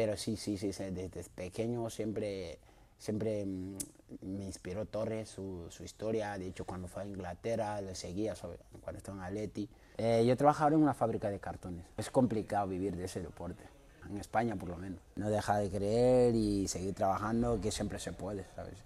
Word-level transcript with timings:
pero 0.00 0.16
sí, 0.16 0.34
sí, 0.38 0.56
sí, 0.56 0.68
desde 0.68 1.10
pequeño 1.34 1.90
siempre, 1.90 2.58
siempre 2.96 3.44
mm, 3.44 3.76
me 4.22 4.46
inspiró 4.46 4.86
Torres, 4.86 5.28
su, 5.28 5.66
su, 5.68 5.84
historia. 5.84 6.38
De 6.38 6.46
hecho, 6.46 6.64
cuando 6.64 6.88
fue 6.88 7.02
a 7.02 7.04
Inglaterra, 7.06 7.82
le 7.82 7.94
seguía 7.94 8.34
cuando 8.80 8.96
estaba 8.96 9.18
en 9.18 9.24
Atleti. 9.24 9.68
Eh, 9.98 10.24
yo 10.26 10.34
trabajaba 10.38 10.70
en 10.70 10.80
una 10.82 10.94
fábrica 10.94 11.28
de 11.28 11.38
cartones. 11.38 11.84
Es 11.98 12.08
complicado 12.08 12.68
vivir 12.68 12.96
de 12.96 13.04
ese 13.04 13.20
deporte, 13.20 13.62
en 14.08 14.16
España 14.16 14.56
por 14.56 14.70
lo 14.70 14.78
menos. 14.78 15.00
No 15.16 15.28
deja 15.28 15.58
de 15.58 15.68
creer 15.68 16.34
y 16.34 16.66
seguir 16.66 16.94
trabajando, 16.94 17.60
que 17.60 17.70
siempre 17.70 17.98
se 17.98 18.14
puede, 18.14 18.46
¿sabes? 18.56 18.78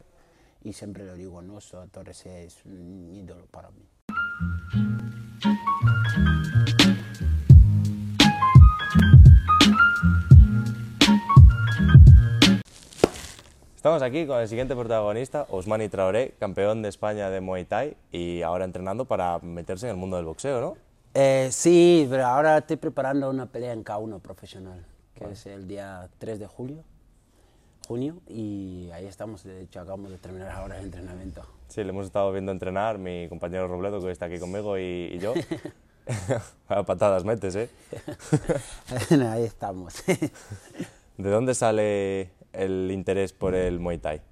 Y 0.65 0.73
siempre 0.73 1.07
lo 1.07 1.15
digo, 1.15 1.43
¿no? 1.43 1.61
Torres 1.93 2.27
es 2.27 2.57
un 2.65 3.13
ídolo 3.15 3.47
para 3.53 3.71
mí. 3.71 3.87
Estamos 13.85 14.01
aquí 14.01 14.27
con 14.27 14.41
el 14.41 14.49
siguiente 14.49 14.75
protagonista, 14.75 15.45
Osmani 15.51 15.91
Traoré, 15.91 16.33
campeón 16.39 16.81
de 16.81 16.89
España 16.89 17.29
de 17.29 17.43
Muay 17.43 17.67
Thai 17.67 17.95
y 18.11 18.41
ahora 18.41 18.65
entrenando 18.65 19.05
para 19.05 19.39
meterse 19.41 19.85
en 19.85 19.91
el 19.91 19.99
mundo 19.99 20.17
del 20.17 20.25
boxeo, 20.25 20.59
¿no? 20.59 20.77
Eh, 21.13 21.51
sí, 21.53 22.07
pero 22.09 22.25
ahora 22.25 22.57
estoy 22.57 22.79
preparando 22.79 23.29
una 23.29 23.45
pelea 23.45 23.75
en 23.75 23.85
K1 23.85 24.21
profesional, 24.21 24.87
que 25.15 25.31
es 25.31 25.45
el 25.45 25.69
día 25.69 26.09
3 26.17 26.39
de 26.39 26.47
julio, 26.47 26.83
junio, 27.87 28.17
y 28.27 28.89
ahí 28.95 29.05
estamos, 29.05 29.45
de 29.45 29.61
hecho 29.61 29.81
acabamos 29.81 30.11
de 30.11 30.17
terminar 30.17 30.49
ahora 30.53 30.79
el 30.79 30.87
entrenamiento. 30.87 31.43
Sí, 31.69 31.85
le 31.85 31.91
hemos 31.91 32.07
estado 32.07 32.33
viendo 32.33 32.53
entrenar, 32.53 32.97
mi 32.97 33.29
compañero 33.29 33.69
Robledo, 33.69 34.01
que 34.01 34.11
está 34.11 34.25
aquí 34.25 34.39
conmigo, 34.39 34.79
y, 34.79 35.11
y 35.13 35.19
yo. 35.19 35.35
A 36.69 36.85
patadas 36.85 37.23
metes, 37.25 37.55
¿eh? 37.55 37.69
ahí 39.31 39.45
estamos. 39.45 40.03
¿De 41.19 41.31
dónde 41.31 41.55
sale 41.55 42.31
el 42.55 42.91
interés 42.91 43.33
por 43.33 43.55
el 43.55 43.81
Muay 43.81 43.99
Thai? 43.99 44.23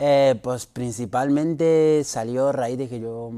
Eh, 0.00 0.38
pues 0.42 0.66
principalmente 0.66 2.02
salió 2.04 2.48
a 2.48 2.52
raíz 2.52 2.78
de 2.78 2.88
que 2.88 3.00
yo, 3.00 3.32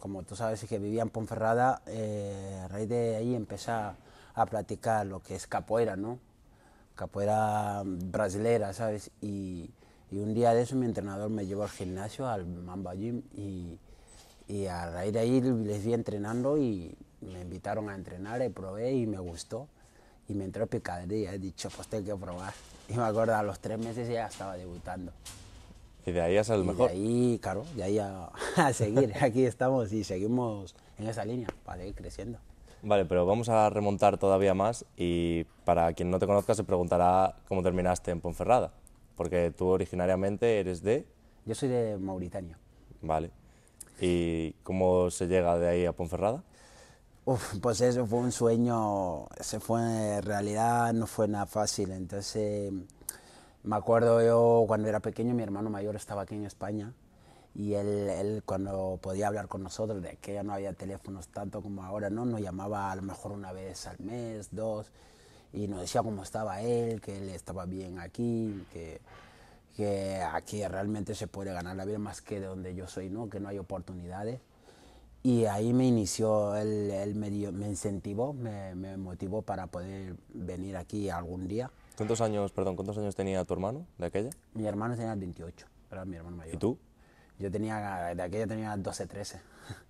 como 0.00 0.22
tú 0.22 0.34
sabes, 0.34 0.64
que 0.64 0.78
vivía 0.78 1.02
en 1.02 1.10
Ponferrada, 1.10 1.82
eh, 1.86 2.58
a 2.64 2.68
raíz 2.68 2.88
de 2.88 3.16
ahí 3.16 3.34
empecé 3.34 3.70
a, 3.70 3.96
practicar 4.50 5.06
lo 5.06 5.22
que 5.22 5.34
es 5.34 5.46
capoeira, 5.46 5.96
¿no? 5.96 6.18
Capoeira 6.94 7.82
brasilera, 7.84 8.72
¿sabes? 8.72 9.10
Y, 9.20 9.70
y, 10.10 10.18
un 10.18 10.34
día 10.34 10.54
de 10.54 10.62
eso 10.62 10.76
mi 10.76 10.86
entrenador 10.86 11.30
me 11.30 11.46
llevó 11.46 11.64
al 11.64 11.70
gimnasio, 11.70 12.28
al 12.28 12.46
Mamba 12.46 12.94
Gym, 12.94 13.22
y, 13.34 13.78
y 14.48 14.66
a 14.66 14.90
raíz 14.90 15.12
de 15.12 15.18
ahí 15.20 15.40
les 15.40 15.84
vi 15.84 15.94
entrenando 15.94 16.58
y 16.58 16.96
me 17.20 17.42
invitaron 17.42 17.90
a 17.90 17.94
entrenar, 17.94 18.42
y 18.42 18.48
probé 18.48 18.92
y 18.92 19.06
me 19.06 19.18
gustó. 19.18 19.68
Y 20.28 20.34
me 20.34 20.44
entró 20.44 20.66
picadilla, 20.66 21.32
he 21.34 21.38
dicho, 21.38 21.68
pues 21.70 21.88
tengo 21.88 22.16
que 22.16 22.24
probar. 22.24 22.52
Y 22.88 22.94
me 22.94 23.02
acuerdo, 23.02 23.34
a 23.34 23.42
los 23.42 23.58
tres 23.58 23.78
meses 23.78 24.08
ya 24.08 24.26
estaba 24.26 24.56
debutando. 24.56 25.12
Y 26.06 26.12
de 26.12 26.20
ahí 26.20 26.36
a 26.36 26.44
ser 26.44 26.56
el 26.56 26.64
mejor. 26.64 26.90
De 26.90 26.96
ahí, 26.96 27.38
claro, 27.42 27.64
de 27.74 27.82
ahí 27.82 27.98
a, 27.98 28.30
seguir. 28.72 29.12
Aquí 29.20 29.44
estamos 29.44 29.92
y 29.92 30.04
seguimos 30.04 30.74
en 30.98 31.08
esa 31.08 31.24
línea 31.24 31.48
para 31.64 31.84
ir 31.84 31.94
creciendo. 31.94 32.38
Vale, 32.82 33.04
pero 33.04 33.26
vamos 33.26 33.48
a 33.48 33.68
remontar 33.70 34.16
todavía 34.16 34.54
más 34.54 34.84
y 34.96 35.44
para 35.64 35.92
quien 35.94 36.10
no 36.10 36.20
te 36.20 36.26
conozca 36.26 36.54
se 36.54 36.62
preguntará 36.62 37.34
cómo 37.48 37.62
terminaste 37.62 38.12
en 38.12 38.20
Ponferrada, 38.20 38.70
porque 39.16 39.50
tú 39.50 39.66
originariamente 39.66 40.60
eres 40.60 40.82
de... 40.82 41.04
Yo 41.46 41.54
soy 41.54 41.68
de 41.68 41.96
Mauritania. 41.96 42.56
Vale. 43.02 43.30
¿Y 44.00 44.52
cómo 44.62 45.10
se 45.10 45.26
llega 45.26 45.58
de 45.58 45.68
ahí 45.68 45.86
a 45.86 45.92
Ponferrada? 45.92 46.44
Pues 47.60 47.80
eso 47.80 48.06
fue 48.06 48.20
un 48.20 48.30
sueño, 48.30 49.26
se 49.40 49.58
fue 49.58 49.80
en 50.18 50.22
realidad, 50.22 50.92
no 50.92 51.08
fue 51.08 51.26
nada 51.26 51.46
fácil. 51.46 51.90
Entonces, 51.90 52.72
me 53.64 53.74
acuerdo 53.76 54.24
yo 54.24 54.64
cuando 54.68 54.86
era 54.88 55.00
pequeño, 55.00 55.34
mi 55.34 55.42
hermano 55.42 55.68
mayor 55.68 55.96
estaba 55.96 56.22
aquí 56.22 56.36
en 56.36 56.44
España 56.44 56.92
y 57.52 57.74
él, 57.74 58.08
él, 58.10 58.42
cuando 58.46 59.00
podía 59.02 59.26
hablar 59.26 59.48
con 59.48 59.64
nosotros, 59.64 60.02
de 60.02 60.18
que 60.18 60.34
ya 60.34 60.44
no 60.44 60.52
había 60.52 60.72
teléfonos 60.72 61.26
tanto 61.26 61.62
como 61.62 61.82
ahora, 61.82 62.10
¿no? 62.10 62.24
Nos 62.26 62.40
llamaba 62.40 62.92
a 62.92 62.96
lo 62.96 63.02
mejor 63.02 63.32
una 63.32 63.50
vez 63.50 63.88
al 63.88 63.98
mes, 63.98 64.50
dos, 64.52 64.92
y 65.52 65.66
nos 65.66 65.80
decía 65.80 66.04
cómo 66.04 66.22
estaba 66.22 66.62
él, 66.62 67.00
que 67.00 67.16
él 67.18 67.28
estaba 67.30 67.66
bien 67.66 67.98
aquí, 67.98 68.64
que, 68.72 69.00
que 69.76 70.22
aquí 70.22 70.64
realmente 70.68 71.16
se 71.16 71.26
puede 71.26 71.52
ganar 71.52 71.74
la 71.74 71.84
vida 71.84 71.98
más 71.98 72.20
que 72.22 72.38
de 72.38 72.46
donde 72.46 72.76
yo 72.76 72.86
soy, 72.86 73.10
¿no? 73.10 73.28
Que 73.28 73.40
no 73.40 73.48
hay 73.48 73.58
oportunidades. 73.58 74.38
Y 75.26 75.44
ahí 75.46 75.72
me 75.72 75.88
inició, 75.88 76.54
él, 76.54 76.88
él 76.88 77.16
me, 77.16 77.28
me, 77.50 77.66
incentivó, 77.66 78.32
me, 78.32 78.76
me, 78.76 78.96
motivó 78.96 79.42
para 79.42 79.66
poder 79.66 80.14
venir 80.32 80.76
aquí 80.76 81.10
algún 81.10 81.48
día. 81.48 81.68
¿Cuántos 81.96 82.20
años, 82.20 82.52
perdón, 82.52 82.76
cuántos 82.76 82.96
años 82.96 83.16
tenía 83.16 83.44
tu 83.44 83.52
hermano 83.52 83.88
de 83.98 84.06
aquella? 84.06 84.30
Mi 84.54 84.68
hermano 84.68 84.94
tenía 84.94 85.16
28, 85.16 85.66
era 85.90 86.04
mi 86.04 86.14
hermano 86.14 86.36
mayor. 86.36 86.54
¿Y 86.54 86.58
tú? 86.58 86.78
Yo 87.40 87.50
tenía, 87.50 88.14
de 88.14 88.22
aquella 88.22 88.46
tenía 88.46 88.76
12, 88.76 89.06
13, 89.08 89.40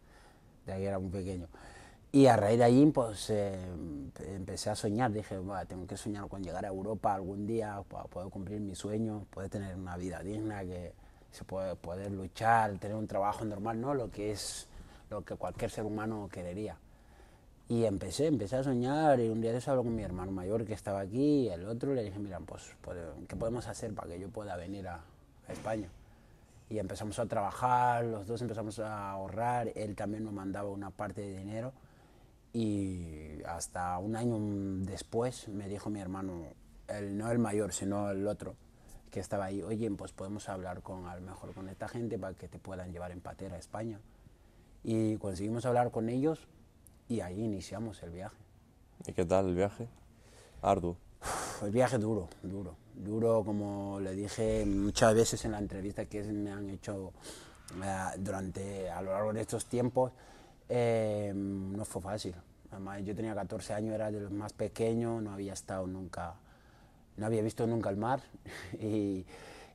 de 0.65 0.73
aquella 0.73 0.89
era 0.89 0.99
muy 0.99 1.11
pequeño. 1.11 1.49
Y 2.13 2.29
a 2.29 2.37
raíz 2.39 2.57
de 2.57 2.65
ahí, 2.65 2.87
pues 2.87 3.29
eh, 3.29 3.59
empecé 4.29 4.71
a 4.71 4.75
soñar, 4.75 5.13
dije, 5.13 5.37
tengo 5.69 5.87
que 5.87 5.99
soñar 5.99 6.29
con 6.29 6.43
llegar 6.43 6.65
a 6.65 6.69
Europa 6.69 7.15
algún 7.15 7.47
día 7.47 7.83
para 7.91 8.05
poder 8.05 8.31
cumplir 8.31 8.63
mi 8.63 8.75
sueño, 8.75 9.27
poder 9.29 9.51
tener 9.51 9.77
una 9.77 9.99
vida 9.99 10.23
digna, 10.23 10.65
que 10.65 10.95
se 11.31 11.45
puede 11.45 11.77
poder 11.77 12.11
luchar, 12.11 12.79
tener 12.79 12.97
un 12.97 13.07
trabajo 13.07 13.45
normal, 13.45 13.79
¿no? 13.79 13.93
Lo 13.93 14.11
que 14.11 14.33
es 14.33 14.67
lo 15.11 15.25
que 15.25 15.37
cualquier 15.37 15.71
ser 15.71 15.85
humano 15.85 16.29
querería. 16.31 16.77
Y 17.69 17.85
empecé, 17.85 18.27
empecé 18.27 18.57
a 18.57 18.63
soñar 18.63 19.19
y 19.19 19.29
un 19.29 19.41
día 19.41 19.51
de 19.51 19.59
eso 19.59 19.73
hablo 19.73 19.83
con 19.83 19.95
mi 19.95 20.03
hermano 20.03 20.31
mayor 20.31 20.65
que 20.65 20.73
estaba 20.73 21.01
aquí 21.01 21.47
y 21.47 21.49
el 21.49 21.67
otro 21.67 21.95
le 21.95 22.05
dije, 22.05 22.19
mira, 22.19 22.39
pues, 22.39 22.77
¿qué 23.27 23.35
podemos 23.35 23.67
hacer 23.67 23.93
para 23.93 24.09
que 24.09 24.21
yo 24.21 24.29
pueda 24.29 24.57
venir 24.57 24.87
a, 24.87 25.01
España? 25.49 25.89
Y 26.69 26.79
empezamos 26.79 27.19
a 27.19 27.27
trabajar, 27.27 28.05
los 28.05 28.27
dos 28.27 28.41
empezamos 28.43 28.79
a 28.79 29.11
ahorrar, 29.11 29.73
él 29.75 29.97
también 29.97 30.25
nos 30.25 30.33
mandaba 30.33 30.69
una 30.71 30.91
parte 30.91 31.23
de 31.23 31.39
dinero 31.39 31.73
y 32.53 33.43
hasta 33.47 33.99
un 33.99 34.15
año 34.15 34.39
después 34.85 35.49
me 35.49 35.69
dijo 35.69 35.91
mi 35.91 36.01
hermano, 36.01 36.45
el, 36.87 37.17
no 37.19 37.31
el 37.33 37.39
mayor, 37.41 37.73
sino 37.73 38.11
el 38.11 38.27
otro, 38.29 38.55
que 39.11 39.19
estaba 39.19 39.47
ahí, 39.47 39.63
oye, 39.63 39.91
pues 39.91 40.13
podemos 40.13 40.49
hablar 40.49 40.83
con, 40.83 41.07
a 41.09 41.17
lo 41.17 41.21
mejor 41.21 41.53
con 41.53 41.69
esta 41.69 41.89
gente 41.89 42.17
para 42.17 42.35
que 42.35 42.47
te 42.47 42.61
puedan 42.61 42.93
llevar 42.93 43.11
en 43.11 43.21
patera 43.21 43.57
a 43.57 43.59
España 43.59 43.99
y 44.89 45.17
conseguimos 45.17 45.67
hablar 45.67 45.91
con 45.91 46.09
ellos 46.09 46.47
y 47.09 47.19
ahí 47.19 47.43
iniciamos 47.43 48.01
el 48.05 48.11
viaje. 48.11 48.37
¿Y 49.05 49.13
qué 49.13 49.25
tal 49.25 49.49
el 49.49 49.57
viaje? 49.57 49.89
Arduo. 50.63 50.97
El 51.65 51.73
viaje 51.73 51.99
duro, 51.99 52.29
duro, 52.45 52.77
duro 52.95 53.43
como 53.45 53.99
le 53.99 54.15
dije 54.15 54.65
muchas 54.65 55.13
veces 55.13 55.45
en 55.45 55.53
la 55.53 55.59
entrevista 55.59 56.05
que 56.05 56.23
me 56.23 56.53
han 56.53 56.71
hecho 56.71 57.13
eh, 57.83 58.19
durante 58.19 58.89
a 58.89 59.03
lo 59.03 59.11
largo 59.11 59.33
de 59.33 59.41
estos 59.41 59.67
tiempos, 59.67 60.13
eh, 60.69 61.33
no 61.35 61.85
fue 61.85 62.01
fácil. 62.01 62.37
Además, 62.71 63.03
yo 63.05 63.17
tenía 63.17 63.35
14 63.35 63.75
años, 63.75 63.93
era 63.93 64.13
de 64.13 64.21
los 64.21 64.31
más 64.31 64.53
pequeños, 64.53 65.21
no 65.21 65.33
había 65.33 65.55
estado 65.55 65.89
nunca, 65.89 66.35
no 67.17 67.27
había 67.27 67.43
visto 67.43 67.67
nunca 67.67 67.91
el 67.91 67.97
mar 67.97 68.21
y, 68.81 69.27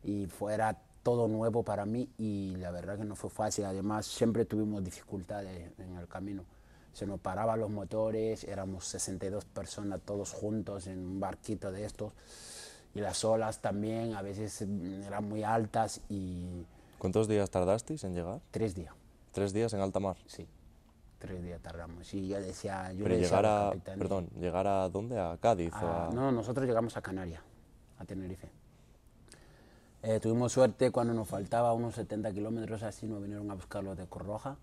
y 0.06 0.28
fuera 0.28 0.78
todo 1.04 1.28
nuevo 1.28 1.64
para 1.64 1.86
mí 1.86 2.10
y 2.18 2.56
la 2.58 2.72
verdad 2.72 2.98
que 2.98 3.06
no 3.06 3.16
fue 3.16 3.30
fácil. 3.30 3.66
Además, 3.66 4.06
siempre 4.06 4.46
tuvimos 4.46 4.84
dificultades 4.84 5.72
en 5.80 5.98
el 5.98 6.08
camino. 6.08 6.44
Se 6.94 7.06
nos 7.06 7.20
paraban 7.20 7.60
los 7.60 7.70
motores, 7.70 8.44
éramos 8.44 8.86
62 8.86 9.46
personas 9.46 10.02
todos 10.02 10.32
juntos 10.34 10.88
en 10.88 11.00
un 11.00 11.20
barquito 11.20 11.72
de 11.72 11.86
estos 11.86 12.14
y 12.94 13.00
las 13.00 13.24
olas 13.24 13.62
también 13.62 14.14
a 14.14 14.22
veces 14.22 14.62
eran 14.62 15.28
muy 15.28 15.44
altas 15.44 16.02
y... 16.10 16.66
¿Cuántos 17.00 17.28
días 17.28 17.50
tardasteis 17.50 18.04
en 18.04 18.14
llegar? 18.14 18.42
Tres 18.52 18.76
días. 18.76 18.94
¿Tres 19.32 19.54
días 19.54 19.74
en 19.74 19.80
alta 19.80 20.00
mar? 20.00 20.18
Sí, 20.28 20.46
tres 21.18 21.42
días 21.42 21.62
tardamos. 21.62 22.14
Y 22.14 22.28
yo 22.28 22.42
decía... 22.42 22.92
Yo 22.92 23.06
Pero 23.06 23.16
llegar 23.16 23.46
a... 23.46 23.72
Perdón, 23.72 24.28
¿llegar 24.38 24.68
a 24.68 24.90
dónde? 24.90 25.18
¿A 25.18 25.38
Cádiz? 25.40 25.74
a... 25.74 26.10
No, 26.14 26.32
nosotros 26.32 26.68
llegamos 26.68 26.98
a 26.98 27.02
Canarias, 27.02 27.42
a 27.98 28.06
Tenerife. 28.06 28.50
Eh, 30.04 30.20
tuvimos 30.20 30.52
suerte 30.52 30.90
cuando 30.90 31.14
nos 31.14 31.28
faltaba 31.28 31.74
unos 31.74 31.94
70 31.96 32.32
kilómetros 32.34 32.82
así, 32.82 33.06
nos 33.06 33.22
vinieron 33.22 33.52
a 33.52 33.54
buscar 33.54 33.84
los 33.84 33.98
de 33.98 34.08
Corroja 34.08 34.58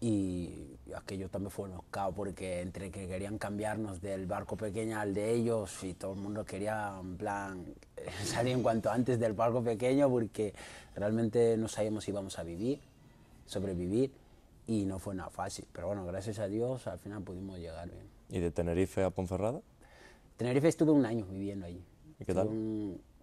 y 0.00 0.78
aquello 0.96 1.28
también 1.28 1.50
fue 1.50 1.68
un 1.68 1.80
caos 1.90 2.14
porque 2.14 2.60
entre 2.60 2.90
que 2.90 3.08
querían 3.08 3.38
cambiarnos 3.38 4.00
del 4.00 4.26
barco 4.26 4.56
pequeño 4.56 4.98
al 4.98 5.12
de 5.14 5.32
ellos 5.32 5.82
y 5.82 5.94
todo 5.94 6.14
el 6.14 6.20
mundo 6.20 6.44
quería 6.44 6.92
en 7.00 7.16
plan 7.16 7.64
salir 8.24 8.54
en 8.54 8.62
cuanto 8.62 8.90
antes 8.90 9.18
del 9.20 9.32
barco 9.32 9.62
pequeño 9.62 10.08
porque 10.08 10.54
realmente 10.94 11.56
no 11.56 11.68
sabíamos 11.68 12.04
si 12.04 12.10
íbamos 12.10 12.38
a 12.38 12.42
vivir, 12.42 12.80
sobrevivir 13.46 14.12
y 14.66 14.84
no 14.86 14.98
fue 14.98 15.14
nada 15.14 15.30
fácil. 15.30 15.66
Pero 15.72 15.88
bueno, 15.88 16.04
gracias 16.04 16.38
a 16.40 16.48
Dios 16.48 16.86
al 16.86 16.98
final 16.98 17.22
pudimos 17.22 17.58
llegar 17.58 17.88
bien. 17.88 18.08
¿Y 18.28 18.40
de 18.40 18.50
Tenerife 18.50 19.04
a 19.04 19.10
Ponferrada? 19.10 19.60
Tenerife 20.36 20.68
estuve 20.68 20.92
un 20.92 21.06
año 21.06 21.26
viviendo 21.26 21.66
allí. 21.66 21.82
¿Y 22.20 22.24
qué 22.24 22.34
tal? 22.34 22.48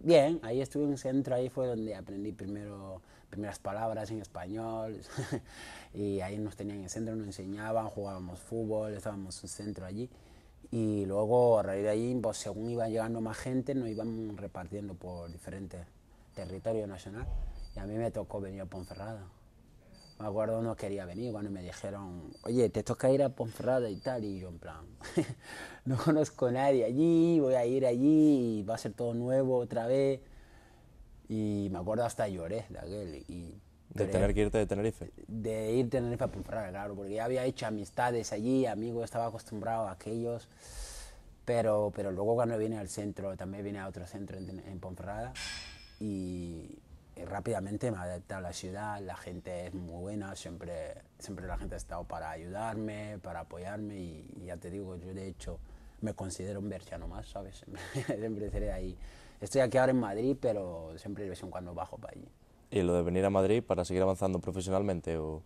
Bien, 0.00 0.40
ahí 0.42 0.60
estuve 0.60 0.84
en 0.84 0.90
un 0.90 0.98
centro, 0.98 1.34
ahí 1.34 1.48
fue 1.48 1.66
donde 1.66 1.94
aprendí 1.94 2.32
primero 2.32 3.00
primeras 3.30 3.58
palabras 3.58 4.10
en 4.10 4.20
español 4.20 5.00
y 5.94 6.20
ahí 6.20 6.38
nos 6.38 6.56
tenían 6.56 6.78
en 6.78 6.84
el 6.84 6.90
centro, 6.90 7.16
nos 7.16 7.26
enseñaban, 7.26 7.88
jugábamos 7.88 8.38
fútbol, 8.38 8.94
estábamos 8.94 9.36
en 9.38 9.44
un 9.44 9.48
centro 9.48 9.84
allí 9.84 10.08
Y 10.70 11.04
luego, 11.06 11.58
a 11.58 11.62
raíz 11.62 11.82
de 11.82 11.90
ahí, 11.90 12.18
pues 12.22 12.38
según 12.38 12.70
iba 12.70 12.88
llegando 12.88 13.20
más 13.20 13.36
gente, 13.36 13.74
nos 13.74 13.88
iban 13.88 14.36
repartiendo 14.36 14.94
por 14.94 15.30
diferentes 15.30 15.80
territorios 16.34 16.88
nacionales. 16.88 17.28
Y 17.74 17.78
a 17.78 17.86
mí 17.86 17.94
me 17.94 18.10
tocó 18.10 18.40
venir 18.40 18.62
a 18.62 18.66
Ponferrada. 18.66 19.26
Me 20.18 20.26
acuerdo 20.26 20.62
no 20.62 20.76
quería 20.76 21.04
venir 21.04 21.30
cuando 21.32 21.50
me 21.50 21.62
dijeron, 21.62 22.32
oye, 22.42 22.70
te 22.70 22.82
toca 22.82 23.10
ir 23.10 23.22
a 23.22 23.28
Ponferrada 23.28 23.90
y 23.90 23.96
tal. 23.96 24.24
Y 24.24 24.38
yo, 24.38 24.48
en 24.48 24.58
plan, 24.58 24.86
no 25.84 25.98
conozco 25.98 26.46
a 26.46 26.52
nadie 26.52 26.84
allí, 26.84 27.38
voy 27.38 27.54
a 27.54 27.66
ir 27.66 27.84
allí 27.84 28.60
y 28.60 28.62
va 28.62 28.76
a 28.76 28.78
ser 28.78 28.92
todo 28.94 29.12
nuevo 29.12 29.58
otra 29.58 29.86
vez. 29.86 30.20
Y 31.28 31.68
me 31.70 31.78
acuerdo 31.78 32.04
hasta 32.04 32.28
lloré 32.28 32.64
de 32.70 32.78
aquel. 32.78 33.24
Y 33.28 33.60
de 33.92 34.06
tener 34.06 34.34
que 34.34 34.40
irte 34.42 34.58
de 34.58 34.66
Tenerife. 34.66 35.10
De 35.26 35.72
ir 35.72 35.86
a 35.86 35.90
Tenerife 35.90 36.24
a 36.24 36.28
Ponferrada, 36.28 36.70
claro, 36.70 36.94
porque 36.94 37.14
ya 37.14 37.24
había 37.24 37.44
hecho 37.44 37.66
amistades 37.66 38.32
allí, 38.32 38.66
amigos, 38.66 39.04
estaba 39.04 39.26
acostumbrado 39.26 39.86
a 39.86 39.92
aquellos. 39.92 40.48
Pero, 41.44 41.92
pero 41.94 42.10
luego 42.10 42.34
cuando 42.34 42.58
vine 42.58 42.78
al 42.78 42.88
centro, 42.88 43.36
también 43.36 43.64
vine 43.64 43.78
a 43.78 43.86
otro 43.86 44.06
centro 44.06 44.38
en, 44.38 44.62
en 44.66 44.80
Ponferrada 44.80 45.32
y, 46.00 46.78
rápidamente 47.24 47.90
me 47.90 47.96
adapté 47.96 48.34
a 48.34 48.40
la 48.40 48.52
ciudad, 48.52 49.00
la 49.00 49.16
gente 49.16 49.66
es 49.66 49.74
muy 49.74 50.00
buena, 50.00 50.36
siempre, 50.36 50.94
siempre 51.18 51.46
la 51.46 51.56
gente 51.56 51.74
ha 51.74 51.78
estado 51.78 52.04
para 52.04 52.30
ayudarme, 52.30 53.18
para 53.22 53.40
apoyarme 53.40 53.96
y, 53.96 54.44
ya 54.44 54.56
te 54.56 54.70
digo, 54.70 54.96
yo 54.96 55.14
de 55.14 55.26
hecho 55.26 55.58
me 56.02 56.12
considero 56.14 56.60
un 56.60 56.68
berciano 56.68 57.08
más, 57.08 57.28
¿sabes? 57.28 57.64
siempre 58.18 58.50
seré 58.50 58.70
ahí. 58.70 58.96
Estoy 59.40 59.62
aquí 59.62 59.78
ahora 59.78 59.92
en 59.92 60.00
Madrid, 60.00 60.36
pero 60.40 60.92
siempre 60.98 61.24
de 61.24 61.30
vez 61.30 61.42
en 61.42 61.50
cuando 61.50 61.74
bajo 61.74 61.96
para 61.96 62.12
allí. 62.12 62.28
¿Y 62.70 62.82
lo 62.82 62.94
de 62.94 63.02
venir 63.02 63.24
a 63.24 63.30
Madrid 63.30 63.62
para 63.62 63.84
seguir 63.84 64.02
avanzando 64.02 64.38
profesionalmente? 64.38 65.16
O... 65.16 65.42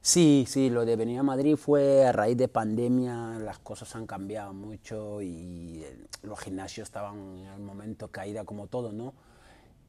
Sí, 0.00 0.46
sí, 0.48 0.70
lo 0.70 0.86
de 0.86 0.96
venir 0.96 1.18
a 1.18 1.22
Madrid 1.22 1.56
fue 1.56 2.06
a 2.06 2.12
raíz 2.12 2.36
de 2.36 2.48
pandemia, 2.48 3.38
las 3.38 3.58
cosas 3.58 3.94
han 3.96 4.06
cambiado 4.06 4.54
mucho 4.54 5.20
y 5.20 5.84
los 6.22 6.38
gimnasios 6.40 6.88
estaban 6.88 7.36
en 7.38 7.46
el 7.46 7.60
momento 7.60 8.08
caída 8.08 8.44
como 8.44 8.66
todo, 8.66 8.92
¿no? 8.92 9.12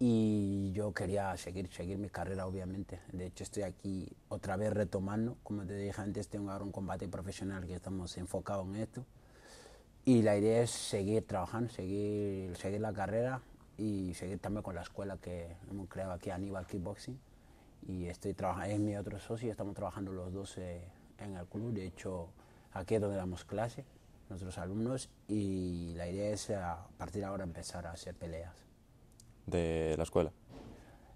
Y 0.03 0.71
yo 0.71 0.93
quería 0.93 1.37
seguir, 1.37 1.71
seguir 1.71 1.99
mi 1.99 2.09
carrera, 2.09 2.47
obviamente. 2.47 3.01
De 3.11 3.27
hecho, 3.27 3.43
estoy 3.43 3.61
aquí 3.61 4.11
otra 4.29 4.57
vez 4.57 4.73
retomando. 4.73 5.37
Como 5.43 5.63
te 5.63 5.75
dije 5.75 6.01
antes, 6.01 6.27
tengo 6.27 6.49
ahora 6.49 6.63
un 6.63 6.71
combate 6.71 7.07
profesional 7.07 7.67
que 7.67 7.75
estamos 7.75 8.17
enfocados 8.17 8.65
en 8.65 8.77
esto. 8.77 9.05
Y 10.03 10.23
la 10.23 10.35
idea 10.35 10.63
es 10.63 10.71
seguir 10.71 11.27
trabajando, 11.27 11.69
seguir, 11.69 12.55
seguir 12.57 12.81
la 12.81 12.91
carrera 12.93 13.43
y 13.77 14.15
seguir 14.15 14.39
también 14.39 14.63
con 14.63 14.73
la 14.73 14.81
escuela 14.81 15.17
que 15.17 15.55
hemos 15.69 15.87
creado 15.87 16.13
aquí, 16.13 16.31
Aníbal 16.31 16.65
Kickboxing. 16.65 17.19
Y 17.87 18.07
estoy 18.07 18.33
trabajando, 18.33 18.73
es 18.73 18.79
mi 18.79 18.97
otro 18.97 19.19
socio, 19.19 19.51
estamos 19.51 19.75
trabajando 19.75 20.11
los 20.11 20.33
dos 20.33 20.57
eh, 20.57 20.81
en 21.19 21.37
el 21.37 21.45
club. 21.45 21.73
De 21.73 21.85
hecho, 21.85 22.29
aquí 22.73 22.95
es 22.95 23.01
donde 23.01 23.17
damos 23.17 23.45
clase, 23.45 23.85
nuestros 24.29 24.57
alumnos, 24.57 25.11
y 25.27 25.93
la 25.95 26.09
idea 26.09 26.31
es 26.31 26.49
a 26.49 26.87
partir 26.97 27.21
de 27.21 27.27
ahora 27.27 27.43
empezar 27.43 27.85
a 27.85 27.91
hacer 27.91 28.15
peleas. 28.15 28.70
¿De 29.51 29.95
la 29.97 30.03
escuela? 30.03 30.31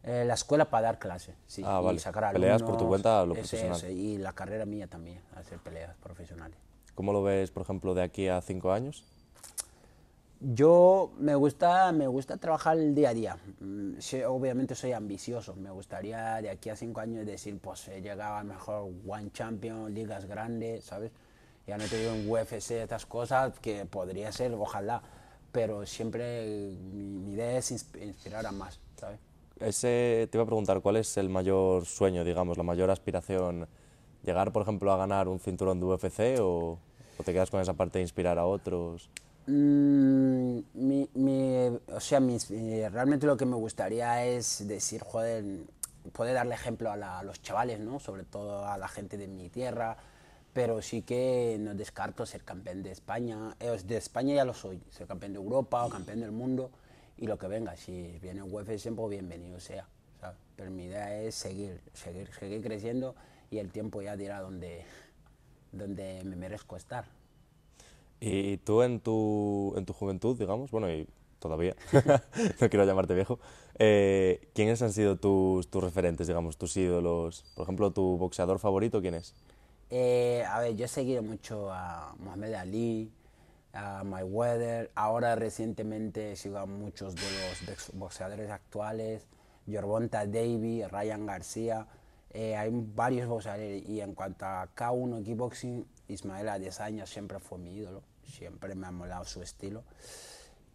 Eh, 0.04 0.24
la 0.26 0.36
escuela 0.36 0.70
para 0.70 0.88
dar 0.88 1.00
clase, 1.00 1.34
sí. 1.48 1.64
Ah, 1.66 1.80
vale. 1.80 1.98
sacar 2.00 2.32
peleas 2.32 2.62
por 2.62 2.78
tu 2.78 2.88
cuenta 2.88 3.26
lo 3.26 3.34
profesional. 3.34 3.90
y 3.90 4.20
la 4.20 4.34
carrera 4.34 4.66
mía 4.66 4.88
también, 4.88 5.20
hacer 5.36 5.58
peleas 5.58 5.96
profesionales. 5.98 6.58
¿Cómo 6.94 7.12
lo 7.12 7.24
ves, 7.24 7.50
por 7.50 7.64
ejemplo, 7.64 7.96
de 7.96 8.04
aquí 8.04 8.28
a 8.28 8.40
cinco 8.42 8.72
años? 8.72 9.04
Yo 10.40 11.12
me 11.18 11.34
gusta, 11.34 11.92
me 11.92 12.08
gusta 12.08 12.38
trabajar 12.38 12.78
el 12.78 12.94
día 12.94 13.10
a 13.10 13.14
día. 13.14 13.38
Mm, 13.60 13.94
obviamente 14.28 14.76
soy 14.76 14.92
ambicioso. 14.92 15.56
Me 15.56 15.72
gustaría 15.72 16.42
de 16.42 16.52
aquí 16.52 16.70
a 16.70 16.76
cinco 16.76 17.02
años 17.02 17.26
decir, 17.26 17.58
pues 17.60 17.88
he 17.88 18.02
llegado 18.02 18.36
a 18.36 18.44
mejor 18.44 18.92
One 19.08 19.31
Champion, 19.31 19.92
ligas 19.94 20.26
grandes, 20.26 20.84
¿sabes? 20.84 21.12
Ya 21.66 21.78
no 21.78 21.86
te 21.86 21.98
digo 21.98 22.14
en 22.14 22.30
UFC, 22.30 22.72
estas 22.72 23.08
cosas, 23.08 23.60
que 23.60 23.86
podría 23.86 24.31
ser, 24.31 24.54
ojalá. 24.54 25.02
Pero 25.56 25.86
siempre 25.86 26.46
mi, 26.92 27.34
idea 27.34 27.57
es 27.57 27.72
inspirar 27.72 28.46
a 28.46 28.52
más, 28.52 28.78
¿sabes? 28.98 29.19
Ese, 29.60 30.28
te 30.30 30.38
iba 30.38 30.44
a 30.44 30.46
preguntar, 30.46 30.81
¿cuál 30.81 30.98
es 30.98 31.16
el 31.16 31.30
mayor 31.30 31.86
sueño, 31.86 32.25
digamos, 32.25 32.57
la 32.57 32.63
mayor 32.63 32.92
aspiración? 32.92 33.66
¿Llegar, 34.24 34.52
por 34.52 34.63
ejemplo, 34.63 34.92
a 34.92 34.98
ganar 34.98 35.30
un 35.30 35.40
cinturón 35.40 35.80
de 35.80 35.86
UFC 35.86 36.42
o, 36.42 36.78
o 37.18 37.24
te 37.24 37.31
quedas 37.31 37.50
con 37.50 37.62
esa 37.62 37.74
parte 37.74 38.00
de 38.00 38.04
inspirar 38.04 38.38
a 38.38 38.46
otros? 38.46 39.10
Mm, 39.48 40.60
mi, 40.74 41.10
mi, 41.13 41.80
o 41.88 42.00
sea, 42.00 42.19
realmente 42.19 43.25
lo 43.25 43.38
que 43.38 43.46
me 43.46 43.56
gustaría 43.56 44.25
es 44.25 44.68
decir, 44.68 45.02
joder, 45.04 45.46
poder 46.12 46.34
darle 46.34 46.56
ejemplo 46.56 46.92
a, 46.92 47.24
los 47.24 47.42
chavales, 47.42 47.80
¿no? 47.80 48.00
Sobre 48.00 48.24
todo 48.24 48.66
a 48.66 48.78
la 48.78 48.88
gente 48.88 49.18
de 49.18 49.28
mi 49.28 49.50
tierra, 49.50 49.98
pero 50.56 50.81
sí 50.81 51.02
que 51.02 51.57
no 51.60 51.75
descarto 51.75 52.25
ser 52.25 52.46
campeón 52.46 52.81
de 52.81 52.90
España. 52.90 53.57
Eh, 53.60 53.78
de 53.86 53.98
España 53.98 54.36
ya 54.36 54.46
lo 54.46 54.54
soy, 54.54 54.81
ser 54.90 55.06
campeón 55.06 55.34
de 55.34 55.40
Europa 55.40 55.86
o 55.86 55.90
campeón 55.90 56.22
del 56.22 56.31
mundo 56.31 56.72
y 57.18 57.28
lo 57.28 57.38
que 57.38 57.48
venga. 57.48 57.75
Si 57.75 58.18
viene 58.22 58.42
UFC, 58.42 58.90
pues 58.96 59.10
bienvenido 59.10 59.60
sea. 59.60 59.86
Pero 60.56 60.72
mi 60.72 60.86
idea 60.86 61.22
es 61.22 61.36
seguir, 61.36 61.81
seguir, 61.92 62.30
seguir 62.40 62.62
creciendo 62.63 63.16
y 63.52 63.57
el 63.57 63.69
tiempo 63.69 64.02
ya 64.02 64.16
dirá 64.16 64.40
dónde, 64.40 64.86
dónde 65.74 66.22
me 66.24 66.38
merezco 66.38 66.78
estar. 66.78 67.04
Y 68.22 68.56
tú 68.60 68.81
en 68.81 69.02
tu, 69.02 69.74
en 69.75 69.86
tu 69.86 69.92
juventud, 69.92 70.40
digamos, 70.40 70.72
bueno, 70.72 70.90
y 70.90 71.06
todavía, 71.40 71.75
no 72.62 72.69
quiero 72.69 72.86
llamarte 72.86 73.13
viejo, 73.13 73.40
eh, 73.78 74.48
¿quiénes 74.54 74.81
han 74.81 74.94
sido 74.94 75.18
tus, 75.18 75.68
tus 75.68 75.84
referentes, 75.84 76.28
digamos, 76.28 76.57
tus 76.57 76.78
ídolos? 76.78 77.44
Por 77.56 77.63
ejemplo, 77.63 77.92
¿tu 77.92 78.18
boxeador 78.18 78.60
favorito 78.60 79.02
quién 79.02 79.16
es? 79.16 79.36
Eh, 79.90 80.44
a 80.48 80.60
ver, 80.60 80.76
yo 80.76 80.86
he 80.86 80.88
seguido 80.88 81.22
mucho 81.22 81.72
a 81.72 82.16
Mohamed 82.20 82.54
Ali, 82.54 83.12
a 83.74 84.04
Mayweather, 84.04 84.92
ahora 84.96 85.36
recientemente 85.36 86.36
sigo 86.36 86.58
a 86.58 86.66
muchos 86.66 87.16
de 87.16 87.22
los 87.22 87.92
boxeadores 87.94 88.50
actuales, 88.50 89.28
Yorvonta 89.68 90.26
Davy, 90.26 90.84
Ryan 90.84 91.26
García, 91.26 91.88
eh, 92.36 92.56
hay 92.56 92.70
varios 92.72 93.28
boxeadores. 93.28 93.88
Y 93.88 94.02
en 94.02 94.14
cuanto 94.14 94.46
a 94.46 94.68
K1 94.76 95.24
Kickboxing, 95.24 95.86
Ismael 96.10 96.50
Adesanya 96.50 97.06
siempre 97.06 97.40
fue 97.40 97.58
mi 97.58 97.76
ídolo, 97.76 98.04
siempre 98.26 98.76
me 98.76 98.88
ha 98.88 98.92
molado 98.92 99.24
su 99.24 99.42
estilo. 99.42 99.84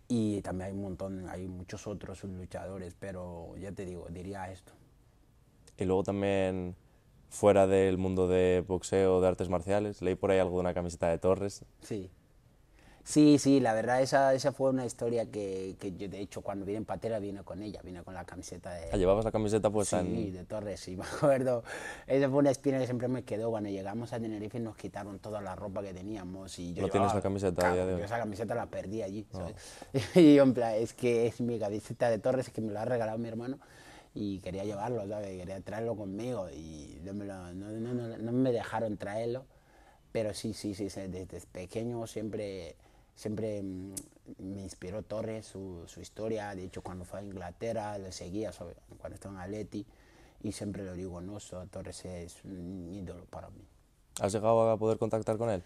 Y 0.09 0.41
también 0.41 0.71
hay 0.71 0.73
un 0.77 0.83
montón, 0.83 1.29
hay 1.29 1.47
muchos 1.47 1.87
otros 1.87 2.25
luchadores, 2.25 2.97
pero 2.99 3.55
ya 3.59 3.73
te 3.73 3.85
digo, 3.85 4.09
diría 4.09 4.51
esto. 4.51 4.73
Y 5.77 5.85
luego 5.85 6.03
también, 6.03 6.75
fuera 7.31 7.67
del 7.67 7.97
mundo 7.97 8.29
de 8.29 8.62
boxeo, 8.67 9.21
de 9.21 9.29
artes 9.29 9.49
marciales, 9.49 10.03
leí 10.03 10.15
por 10.15 10.31
ahí 10.31 10.38
algo 10.38 10.56
de 10.56 10.61
una 10.61 10.75
camiseta 10.75 11.09
de 11.09 11.19
Torres. 11.19 11.65
Sí, 11.81 12.11
Sí, 13.03 13.38
sí, 13.38 13.61
la 13.61 13.73
verdad 13.73 14.03
esa, 14.03 14.35
esa 14.35 14.53
fue 14.53 14.71
una 14.71 14.85
historia 14.85 15.31
que, 15.31 15.75
que, 15.81 15.93
yo 15.97 16.09
de 16.09 16.21
hecho 16.21 16.43
cuando 16.43 16.65
vine 16.67 16.79
en 16.79 16.85
Patera 16.85 17.19
vine 17.19 17.43
con 17.43 17.63
ella, 17.63 17.81
vine 17.82 18.03
con 18.03 18.15
la 18.15 18.25
camiseta 18.25 18.72
de... 18.75 18.91
Ah, 18.93 18.96
¿Llevabas 18.96 19.25
la 19.25 19.32
camiseta 19.32 19.70
puesta 19.70 20.03
sí, 20.03 20.31
de 20.31 20.44
Torres, 20.44 20.81
sí, 20.81 20.96
me 20.96 21.05
acuerdo. 21.05 21.65
Esa 22.06 22.29
fue 22.29 22.39
una 22.39 22.51
espina 22.51 22.79
que 22.79 22.84
siempre 22.84 23.08
me 23.08 23.25
quedó 23.25 23.51
cuando 23.51 23.70
llegamos 23.70 24.13
a 24.13 24.20
Tenerife 24.20 24.60
nos 24.60 24.77
quitaron 24.77 25.19
toda 25.19 25.41
la 25.41 25.56
ropa 25.56 25.82
que 25.82 25.94
teníamos 25.94 26.58
y 26.58 26.75
yo... 26.75 26.82
¿No 26.82 26.89
tienes 26.89 27.15
la 27.15 27.22
camiseta 27.22 27.70
a 27.70 27.72
día 27.72 27.87
de 27.87 27.94
hoy? 27.94 28.03
esa 28.03 28.19
camiseta 28.19 28.55
la 28.55 28.67
perdí 28.67 29.03
allí, 29.03 29.27
¿sabes? 29.32 29.56
Y 30.15 30.34
yo 30.34 30.43
en 30.43 30.55
plan, 30.55 30.75
es 30.75 30.93
que 30.93 31.27
es 31.27 31.41
mi 31.41 31.58
camiseta 31.58 32.10
de 32.10 32.19
Torres 32.19 32.51
que 32.51 32.60
me 32.60 32.72
la 32.72 32.82
ha 32.82 32.84
regalado 32.84 33.19
mi 33.19 33.29
hermano 33.29 33.58
y 34.14 34.40
quería 34.40 34.64
llevarlo, 34.64 35.06
¿sabes? 35.08 35.38
Quería 35.38 35.60
traerlo 35.60 35.96
conmigo 35.96 36.48
y 36.50 36.98
no 37.05 37.14
me, 37.14 37.24
no, 37.24 37.52
no, 37.52 38.19
no 38.19 38.32
me 38.32 38.52
dejaron 38.52 38.96
traerlo, 38.96 39.44
pero 40.12 40.34
sí, 40.34 40.55
sí, 40.55 40.74
sí, 40.74 40.84
desde 40.84 41.40
pequeño 41.52 42.06
siempre 42.06 42.76
siempre 43.20 43.62
mm, 43.62 43.94
me 44.38 44.62
inspiró 44.62 45.02
Torres, 45.02 45.46
su, 45.46 45.84
su, 45.86 46.00
historia. 46.00 46.55
De 46.55 46.64
hecho, 46.64 46.82
cuando 46.82 47.05
fue 47.05 47.20
a 47.20 47.22
Inglaterra, 47.22 47.98
le 47.98 48.12
seguía 48.12 48.50
cuando 48.98 49.14
estaba 49.14 49.34
en 49.34 49.40
Atleti. 49.40 49.86
Y 50.43 50.52
siempre 50.52 50.84
lo 50.84 50.94
digo, 50.94 51.20
no, 51.20 51.38
Torres 51.70 52.05
es 52.06 52.43
un 52.44 52.94
ídolo 52.94 53.26
para 53.26 53.50
mí. 53.50 53.62
¿Has 54.20 54.32
llegado 54.32 54.70
a 54.70 54.79
poder 54.79 54.98
contactar 54.98 55.36
con 55.36 55.50
él? 55.50 55.62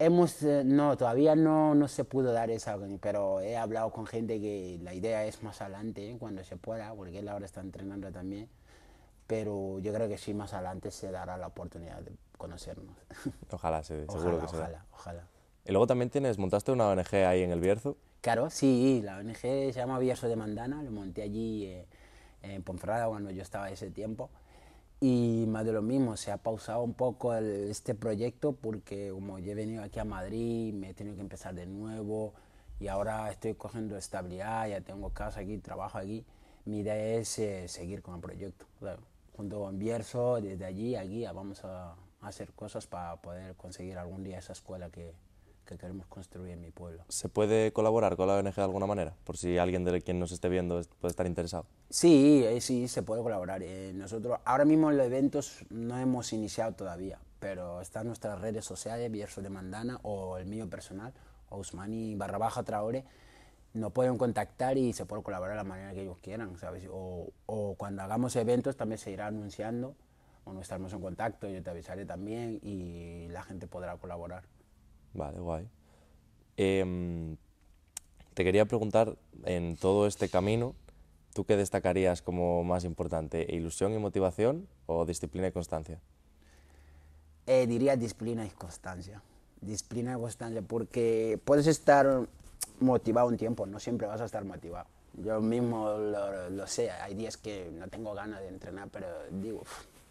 Hemos, 0.00 0.42
eh, 0.42 0.62
no, 0.64 0.96
todavía 0.96 1.34
no, 1.34 1.74
no 1.74 1.88
se 1.88 2.04
pudo 2.04 2.32
dar 2.32 2.50
esa, 2.50 2.78
pero 3.00 3.40
he 3.40 3.56
hablado 3.56 3.90
con 3.90 4.06
gente 4.06 4.40
que 4.40 4.78
la 4.82 4.94
idea 4.94 5.24
es 5.24 5.42
más 5.42 5.60
adelante, 5.60 6.16
cuando 6.20 6.44
se 6.44 6.56
pueda, 6.56 6.94
porque 6.94 7.18
él 7.18 7.28
ahora 7.28 7.46
está 7.46 7.60
entrenando 7.60 8.12
también. 8.12 8.48
Pero 9.26 9.78
yo 9.80 9.92
creo 9.92 10.08
que 10.08 10.16
sí, 10.16 10.34
más 10.34 10.54
adelante 10.54 10.90
se 10.90 11.10
dará 11.10 11.36
la 11.36 11.48
oportunidad 11.48 12.00
de 12.00 12.12
conocernos. 12.36 12.96
Ojalá, 13.50 13.82
sí, 13.82 13.94
seguro 14.08 14.38
que 14.38 14.46
Ojalá, 14.46 14.84
ojalá. 14.92 15.26
Y 15.66 15.72
luego 15.72 15.86
también 15.86 16.08
tienes, 16.08 16.38
montaste 16.38 16.72
una 16.72 16.88
ONG 16.88 17.14
ahí 17.26 17.42
en 17.42 17.50
el 17.50 17.60
Bierzo. 17.60 17.96
Claro, 18.22 18.48
sí, 18.50 19.02
la 19.04 19.18
ONG 19.18 19.36
se 19.36 19.72
llama 19.72 19.98
Bierzo 19.98 20.28
de 20.28 20.36
Mandana, 20.36 20.82
lo 20.82 20.90
monté 20.90 21.22
allí 21.22 21.66
eh, 21.66 21.86
en 22.42 22.62
Ponferrada 22.62 23.06
cuando 23.08 23.30
yo 23.30 23.42
estaba 23.42 23.68
ese 23.70 23.90
tiempo. 23.90 24.30
Y 25.00 25.44
más 25.46 25.64
de 25.64 25.72
lo 25.72 25.80
mismo, 25.80 26.16
se 26.16 26.32
ha 26.32 26.38
pausado 26.38 26.82
un 26.82 26.94
poco 26.94 27.34
este 27.34 27.94
proyecto 27.94 28.52
porque 28.52 29.10
como 29.12 29.38
yo 29.38 29.52
he 29.52 29.54
venido 29.54 29.84
aquí 29.84 30.00
a 30.00 30.04
Madrid, 30.04 30.74
me 30.74 30.90
he 30.90 30.94
tenido 30.94 31.14
que 31.14 31.22
empezar 31.22 31.54
de 31.54 31.66
nuevo 31.66 32.34
y 32.80 32.88
ahora 32.88 33.30
estoy 33.30 33.54
cogiendo 33.54 33.96
estabilidad, 33.96 34.68
ya 34.68 34.80
tengo 34.80 35.10
casa 35.10 35.40
aquí, 35.40 35.58
trabajo 35.58 35.98
aquí. 35.98 36.24
Mi 36.64 36.80
idea 36.80 36.96
es 36.96 37.38
eh, 37.38 37.68
seguir 37.68 38.02
con 38.02 38.16
el 38.16 38.20
proyecto. 38.20 38.66
junto 39.36 39.60
con 39.60 39.78
Bierzo, 39.78 40.40
desde 40.40 40.64
allí 40.64 40.96
a 40.96 41.02
aquí, 41.02 41.24
vamos 41.26 41.64
a 41.64 41.94
hacer 42.20 42.52
cosas 42.52 42.86
para 42.88 43.16
poder 43.22 43.54
conseguir 43.54 43.98
algún 43.98 44.24
día 44.24 44.38
esa 44.38 44.52
escuela 44.52 44.90
que, 44.90 45.12
que 45.68 45.76
queremos 45.76 46.06
construir 46.06 46.52
en 46.52 46.62
mi 46.62 46.70
pueblo. 46.70 47.04
¿Se 47.08 47.28
puede 47.28 47.72
colaborar 47.72 48.16
con 48.16 48.26
la 48.26 48.36
ONG 48.36 48.54
de 48.54 48.62
alguna 48.62 48.86
manera? 48.86 49.14
Por 49.24 49.36
si 49.36 49.58
alguien 49.58 49.84
de 49.84 50.00
quien 50.00 50.18
nos 50.18 50.32
esté 50.32 50.48
viendo 50.48 50.80
puede 50.98 51.10
estar 51.10 51.26
interesado. 51.26 51.66
Sí, 51.90 52.42
eh, 52.44 52.60
sí, 52.62 52.88
se 52.88 53.02
puede 53.02 53.22
colaborar. 53.22 53.62
Eh, 53.62 53.92
nosotros 53.94 54.38
ahora 54.46 54.64
mismo 54.64 54.90
los 54.90 55.06
eventos 55.06 55.64
no 55.68 55.98
hemos 55.98 56.32
iniciado 56.32 56.72
todavía, 56.72 57.18
pero 57.38 57.82
están 57.82 58.06
nuestras 58.06 58.40
redes 58.40 58.64
sociales, 58.64 59.12
Bierzo 59.12 59.42
de 59.42 59.50
Mandana 59.50 60.00
o 60.02 60.38
el 60.38 60.46
mío 60.46 60.68
personal, 60.70 61.12
Ousmani 61.50 62.14
barra 62.14 62.38
baja 62.38 62.62
Traore, 62.62 63.04
nos 63.74 63.92
pueden 63.92 64.16
contactar 64.16 64.78
y 64.78 64.94
se 64.94 65.04
puede 65.04 65.22
colaborar 65.22 65.52
de 65.52 65.58
la 65.58 65.68
manera 65.68 65.92
que 65.92 66.00
ellos 66.00 66.16
quieran, 66.22 66.56
¿sabes? 66.56 66.88
O, 66.90 67.30
o 67.44 67.74
cuando 67.74 68.02
hagamos 68.02 68.34
eventos 68.36 68.74
también 68.76 68.98
se 68.98 69.10
irá 69.10 69.26
anunciando 69.26 69.94
o 70.44 70.54
no 70.54 70.62
estaremos 70.62 70.94
en 70.94 71.02
contacto, 71.02 71.46
yo 71.46 71.62
te 71.62 71.68
avisaré 71.68 72.06
también 72.06 72.58
y 72.62 73.28
la 73.28 73.42
gente 73.42 73.66
podrá 73.66 73.94
colaborar. 73.98 74.44
Vale, 75.18 75.40
guay. 75.40 75.68
Em, 76.56 77.36
te 78.34 78.44
quería 78.44 78.66
preguntar, 78.66 79.16
en 79.44 79.76
todo 79.76 80.06
este 80.06 80.28
camino, 80.28 80.76
¿tú 81.34 81.44
qué 81.44 81.56
destacarías 81.56 82.22
como 82.22 82.62
más 82.62 82.84
importante? 82.84 83.44
¿Ilusión 83.48 83.92
y 83.92 83.98
motivación 83.98 84.68
o 84.86 85.04
disciplina 85.04 85.48
y 85.48 85.52
constancia? 85.52 86.00
Eh, 87.46 87.66
diría 87.66 87.96
disciplina 87.96 88.46
y 88.46 88.50
constancia. 88.50 89.20
Disciplina 89.60 90.12
y 90.16 90.20
constancia, 90.20 90.62
porque 90.62 91.40
puedes 91.44 91.66
estar 91.66 92.28
motivado 92.78 93.26
un 93.26 93.36
tiempo, 93.36 93.66
no 93.66 93.80
siempre 93.80 94.06
vas 94.06 94.20
a 94.20 94.26
estar 94.26 94.44
motivado. 94.44 94.86
Yo 95.14 95.40
mismo 95.40 95.98
lo, 95.98 96.48
lo 96.50 96.66
sé, 96.68 96.92
hay 96.92 97.14
días 97.14 97.36
que 97.36 97.72
no 97.72 97.88
tengo 97.88 98.14
ganas 98.14 98.40
de 98.40 98.48
entrenar, 98.48 98.88
pero 98.92 99.08
digo, 99.32 99.64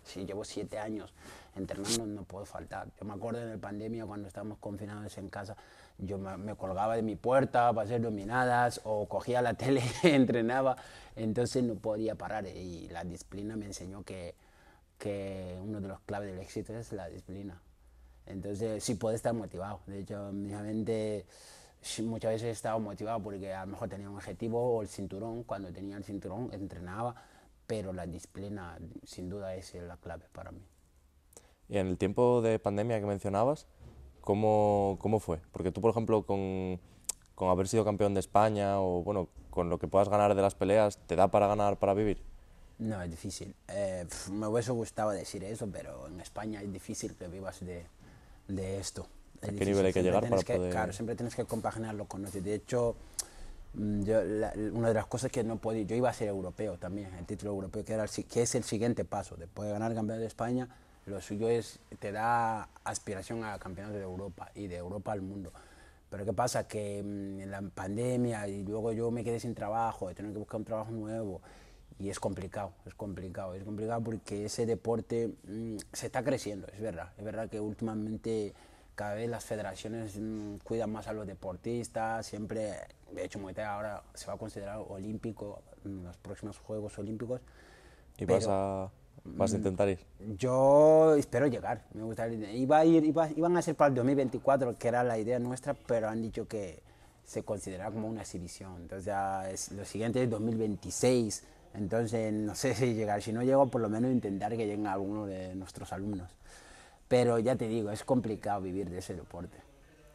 si 0.08 0.26
llevo 0.26 0.44
siete 0.44 0.80
años 0.80 1.14
entrenando 1.56 2.06
no 2.06 2.24
puedo 2.24 2.46
faltar. 2.46 2.88
Yo 3.00 3.06
me 3.06 3.14
acuerdo 3.14 3.42
en 3.42 3.52
la 3.52 3.58
pandemia 3.58 4.06
cuando 4.06 4.28
estábamos 4.28 4.58
confinados 4.60 5.18
en 5.18 5.30
casa, 5.30 5.56
yo 5.98 6.18
me, 6.18 6.56
colgaba 6.56 6.96
de 6.96 7.02
mi 7.02 7.16
puerta 7.16 7.74
para 7.74 7.86
hacer 7.86 8.02
dominadas 8.02 8.82
o 8.84 9.08
cogía 9.08 9.42
la 9.42 9.54
tele 9.56 9.82
entrenaba, 10.04 10.78
entonces 11.16 11.64
no 11.64 11.76
podía 11.76 12.16
parar 12.16 12.46
y 12.48 12.88
la 12.90 13.04
disciplina 13.04 13.56
me 13.56 13.66
enseñó 13.66 14.04
que, 14.04 14.36
que 14.98 15.58
uno 15.62 15.82
de 15.82 15.88
los 15.88 16.00
claves 16.02 16.32
del 16.32 16.40
éxito 16.40 16.78
es 16.78 16.92
la 16.94 17.08
disciplina. 17.10 17.62
Entonces 18.26 18.84
sí 18.84 18.96
puedo 18.96 19.16
estar 19.16 19.34
motivado, 19.34 19.80
de 19.88 20.00
hecho 20.00 20.32
mi 20.32 20.54
mente 20.54 21.26
muchas 22.04 22.32
veces 22.32 22.48
he 22.48 22.52
estado 22.52 22.80
motivado 22.80 23.22
porque 23.22 23.54
a 23.54 23.66
lo 23.66 23.72
mejor 23.72 23.90
tenía 23.90 24.10
un 24.10 24.16
objetivo 24.16 24.78
o 24.78 24.82
el 24.82 24.88
cinturón, 24.88 25.44
cuando 25.44 25.72
tenía 25.72 25.98
el 25.98 26.04
cinturón 26.04 26.50
entrenaba, 26.52 27.16
pero 27.68 27.94
la 27.94 28.08
disciplina 28.08 28.80
sin 29.04 29.30
duda 29.30 29.54
es 29.56 29.74
la 29.76 29.98
clave 29.98 30.26
para 30.32 30.52
mí. 30.52 30.66
Y 31.70 31.78
en 31.78 31.88
el 31.88 31.98
tiempo 31.98 32.42
de 32.42 32.60
pandemia 32.60 33.00
que 33.00 33.06
mencionabas, 33.06 33.68
¿cómo, 34.22 34.98
cómo 35.02 35.20
fue? 35.20 35.42
Porque 35.52 35.72
tú, 35.72 35.82
por 35.82 35.92
ejemplo, 35.92 36.24
con, 36.26 36.80
con, 37.36 37.50
haber 37.50 37.68
sido 37.68 37.84
campeón 37.84 38.14
de 38.14 38.22
España 38.22 38.80
o 38.80 39.04
bueno, 39.04 39.28
con 39.50 39.70
lo 39.70 39.78
que 39.78 39.88
puedas 39.88 40.08
ganar 40.08 40.34
de 40.34 40.42
las 40.42 40.56
peleas, 40.56 40.98
¿te 41.08 41.18
da 41.18 41.28
para 41.28 41.48
ganar, 41.48 41.78
para 41.78 41.94
vivir? 41.94 42.24
No, 42.80 43.02
es 43.02 43.12
difícil. 43.12 43.54
Eh, 43.68 44.08
me 44.32 44.48
hubiese 44.48 44.72
gustado 44.72 45.10
decir 45.10 45.44
eso, 45.44 45.68
pero 45.68 46.08
en 46.08 46.22
España 46.22 46.62
es 46.62 46.72
difícil 46.72 47.16
que 47.16 47.28
vivas 47.28 47.60
de, 47.66 47.86
de 48.48 48.80
esto. 48.80 49.08
¿A 49.42 49.48
qué 49.48 49.66
nivel 49.66 49.86
hay 49.86 49.94
que 49.94 50.04
llegar 50.04 50.28
para 50.30 50.44
que, 50.44 50.56
poder...? 50.56 50.72
Claro, 50.72 50.94
siempre 50.94 51.16
tienes 51.16 51.36
que 51.36 51.44
compaginarlo 51.46 52.06
con 52.06 52.26
otro. 52.26 52.40
De 52.42 52.56
hecho, 52.56 52.96
mm, 53.74 54.04
yo, 54.04 54.22
una 54.74 54.90
de 54.90 54.94
las 54.94 55.06
cosas 55.08 55.32
que 55.32 55.44
no 55.44 55.58
podía, 55.58 55.84
yo 55.84 55.96
iba 55.96 56.10
a 56.10 56.14
ser 56.14 56.28
europeo 56.30 56.78
también, 56.78 57.14
el 57.16 57.26
título 57.26 57.52
europeo, 57.52 57.84
que, 57.84 57.94
era 57.94 58.06
que 58.08 58.42
es 58.42 58.56
el 58.56 58.64
siguiente 58.64 59.06
paso. 59.06 59.36
Después 59.36 59.68
de 59.68 59.74
ganar 59.74 59.92
el 59.92 59.98
campeón 59.98 60.20
de 60.20 60.26
España, 60.26 60.68
lo 61.06 61.22
suyo 61.22 61.50
es, 61.50 61.80
te 62.00 62.12
da 62.12 62.70
aspiración 62.84 63.44
a 63.44 63.58
campeonato 63.60 63.98
de 63.98 64.04
Europa 64.04 64.52
y 64.56 64.68
de 64.68 64.78
Europa 64.78 65.12
al 65.14 65.22
mundo. 65.22 65.52
Pero 66.10 66.26
¿qué 66.26 66.34
pasa? 66.34 66.68
Que 66.68 67.02
mm, 67.04 67.42
en 67.42 67.52
la 67.52 67.62
pandemia 67.62 68.48
y 68.48 68.64
luego 68.64 68.92
yo 68.94 69.12
me 69.12 69.24
quedé 69.24 69.40
sin 69.40 69.56
trabajo, 69.56 70.10
he 70.10 70.16
tenido 70.16 70.34
que 70.34 70.40
buscar 70.40 70.60
un 70.60 70.66
trabajo 70.66 70.92
nuevo 70.92 71.42
y 72.00 72.10
es 72.10 72.20
complicado, 72.20 72.74
es 72.86 72.94
complicado, 72.94 73.56
es 73.56 73.64
complicado 73.64 74.02
porque 74.02 74.46
ese 74.46 74.66
deporte 74.66 75.34
mm, 75.48 75.78
se 75.94 76.06
está 76.06 76.24
creciendo, 76.24 76.68
es 76.74 76.80
verdad, 76.80 77.12
es 77.18 77.24
verdad 77.24 77.50
que 77.50 77.60
últimamente 77.60 78.54
cada 78.98 79.14
vez 79.14 79.30
las 79.30 79.46
federaciones 79.46 80.18
mm, 80.20 80.56
cuidan 80.64 80.92
más 80.92 81.08
a 81.08 81.14
los 81.14 81.28
deportistas, 81.28 82.26
siempre, 82.26 82.74
de 83.12 83.24
hecho 83.24 83.38
Muay 83.38 83.54
Thai 83.54 83.66
ahora 83.66 84.02
se 84.16 84.26
va 84.26 84.34
a 84.34 84.38
considerar 84.38 84.80
olímpico 84.90 85.62
en 85.86 86.04
los 86.04 86.18
próximos 86.18 86.58
Juegos 86.58 86.98
Olímpicos. 86.98 87.40
¿Y 88.18 88.26
vas, 88.26 88.48
a, 88.50 88.90
vas 89.24 89.54
a 89.54 89.54
mm, 89.54 89.58
intentar 89.60 89.88
ir? 89.88 90.00
Yo 90.36 91.14
espero 91.16 91.46
llegar, 91.46 91.86
me 91.94 92.02
gustaría, 92.02 92.52
iba 92.52 92.80
a 92.80 92.86
ir, 92.86 93.06
iba, 93.06 93.30
iban 93.30 93.56
a 93.56 93.62
ser 93.62 93.76
para 93.76 93.90
el 93.90 93.96
2024, 93.96 94.80
que 94.80 94.88
era 94.88 95.04
la 95.04 95.20
idea 95.20 95.38
nuestra, 95.38 95.76
pero 95.76 96.10
han 96.10 96.24
dicho 96.24 96.48
que 96.48 96.82
se 97.24 97.44
considera 97.44 97.92
como 97.92 98.08
una 98.08 98.22
exhibición, 98.22 98.78
entonces 98.82 99.06
ya 99.06 99.48
es, 99.48 99.72
lo 99.74 99.86
siguiente 99.86 100.24
es 100.24 100.30
2026, 100.32 101.44
entonces 101.76 102.34
no 102.34 102.56
sé 102.56 102.74
si 102.74 102.96
llegar, 102.96 103.22
si 103.22 103.32
no 103.32 103.44
llego 103.44 103.68
por 103.68 103.80
lo 103.80 103.90
menos 103.90 104.12
intentar 104.12 104.58
que 104.58 104.66
lleguen 104.66 104.88
algunos 104.88 105.28
de 105.28 105.54
nuestros 105.54 105.94
alumnos. 105.94 106.32
Pero 107.08 107.40
ya 107.40 107.56
te 107.56 107.68
digo, 107.68 107.92
es 107.92 108.04
complicado 108.04 108.62
vivir 108.62 108.90
de 108.90 109.00
ese 109.00 109.16
deporte. 109.16 109.58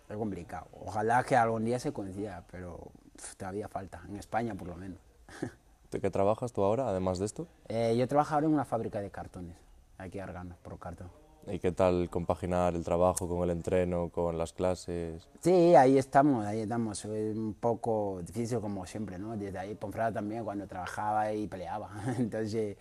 Es 0.08 0.16
complicado. 0.16 0.66
Ojalá 0.84 1.22
que 1.24 1.36
algún 1.36 1.64
día 1.64 1.78
se 1.78 1.92
consiga, 1.92 2.44
pero 2.50 2.90
todavía 3.36 3.68
falta, 3.68 4.02
en 4.08 4.16
España 4.16 4.54
por 4.54 4.68
lo 4.68 4.76
menos. 4.76 4.98
¿De 5.90 6.00
qué 6.00 6.10
trabajas 6.10 6.52
tú 6.52 6.62
ahora, 6.62 6.88
además 6.88 7.18
de 7.18 7.26
esto? 7.26 7.46
Eh, 7.68 7.94
yo 7.96 8.06
trabajo 8.08 8.34
ahora 8.34 8.46
en 8.46 8.54
una 8.54 8.64
fábrica 8.64 9.00
de 9.00 9.10
cartones, 9.10 9.56
aquí 9.98 10.18
en 10.18 10.24
Argana, 10.24 10.56
por 10.62 10.78
cartón. 10.78 11.10
¿Y 11.46 11.58
qué 11.58 11.72
tal 11.72 12.08
compaginar 12.08 12.74
el 12.74 12.84
trabajo 12.84 13.28
con 13.28 13.42
el 13.42 13.50
entreno, 13.50 14.10
con 14.10 14.38
las 14.38 14.52
clases? 14.52 15.28
Sí, 15.40 15.74
ahí 15.74 15.98
estamos, 15.98 16.46
ahí 16.46 16.60
estamos. 16.60 17.04
Es 17.04 17.36
un 17.36 17.54
poco 17.54 18.20
difícil 18.24 18.60
como 18.60 18.86
siempre, 18.86 19.18
¿no? 19.18 19.36
Desde 19.36 19.58
ahí, 19.58 19.74
Ponfrada 19.74 20.12
también, 20.12 20.44
cuando 20.44 20.66
trabajaba 20.66 21.32
y 21.32 21.48
peleaba. 21.48 21.90
Entonces, 22.18 22.76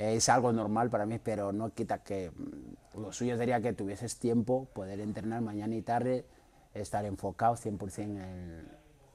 es 0.00 0.28
algo 0.28 0.52
normal 0.52 0.88
para 0.88 1.04
mí, 1.04 1.18
pero 1.18 1.52
no 1.52 1.74
quita 1.74 1.98
que 2.02 2.30
mm, 2.30 3.00
lo 3.00 3.12
suyo 3.12 3.36
sería 3.36 3.60
que 3.60 3.72
tuvieses 3.72 4.18
tiempo, 4.18 4.66
poder 4.72 5.00
entrenar 5.00 5.42
mañana 5.42 5.74
y 5.74 5.82
tarde, 5.82 6.24
estar 6.74 7.04
enfocado 7.04 7.54
100% 7.54 7.98
en, 7.98 8.68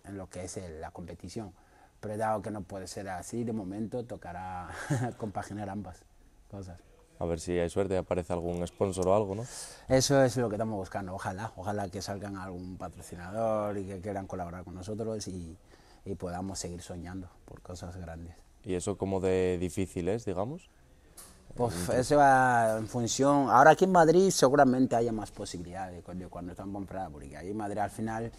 en 0.03 0.17
lo 0.17 0.29
que 0.29 0.43
es 0.43 0.59
la 0.79 0.91
competición. 0.91 1.53
Pero 1.99 2.17
dado 2.17 2.41
que 2.41 2.51
no 2.51 2.61
puede 2.61 2.87
ser 2.87 3.09
así, 3.09 3.43
de 3.43 3.53
momento 3.53 4.05
tocará 4.05 4.69
compaginar 5.17 5.69
ambas 5.69 6.03
cosas. 6.49 6.79
A 7.17 7.25
ver 7.25 7.39
si 7.39 7.57
hay 7.57 7.69
suerte, 7.69 7.97
aparece 7.97 8.33
algún 8.33 8.65
sponsor 8.67 9.07
o 9.07 9.15
algo, 9.15 9.35
¿no? 9.35 9.43
Eso 9.87 10.21
es 10.21 10.35
lo 10.37 10.49
que 10.49 10.55
estamos 10.55 10.75
buscando, 10.77 11.15
ojalá, 11.15 11.53
ojalá 11.55 11.89
que 11.89 12.01
salgan 12.01 12.35
algún 12.35 12.77
patrocinador 12.77 13.77
y 13.77 13.85
que 13.85 14.01
quieran 14.01 14.27
colaborar 14.27 14.65
con 14.65 14.75
nosotros 14.75 15.27
y, 15.29 15.57
y 16.03 16.15
podamos 16.15 16.59
seguir 16.59 16.81
soñando 16.81 17.29
por 17.45 17.61
cosas 17.61 17.95
grandes. 17.95 18.35
¿Y 18.63 18.75
eso 18.75 18.97
como 18.97 19.21
de 19.21 19.57
difícil 19.59 20.09
es, 20.09 20.25
digamos? 20.25 20.69
Pues 21.55 21.87
eso 21.89 22.17
va 22.17 22.77
en 22.77 22.87
función. 22.87 23.49
Ahora 23.49 23.71
aquí 23.71 23.85
en 23.85 23.91
Madrid 23.91 24.29
seguramente 24.29 24.95
haya 24.97 25.13
más 25.13 25.31
posibilidades 25.31 26.03
de 26.05 26.27
cuando 26.27 26.51
están 26.51 26.67
en 26.67 26.73
Pomfrada, 26.73 27.09
porque 27.09 27.37
ahí 27.37 27.51
en 27.51 27.57
Madrid 27.57 27.77
al 27.77 27.89
final 27.89 28.29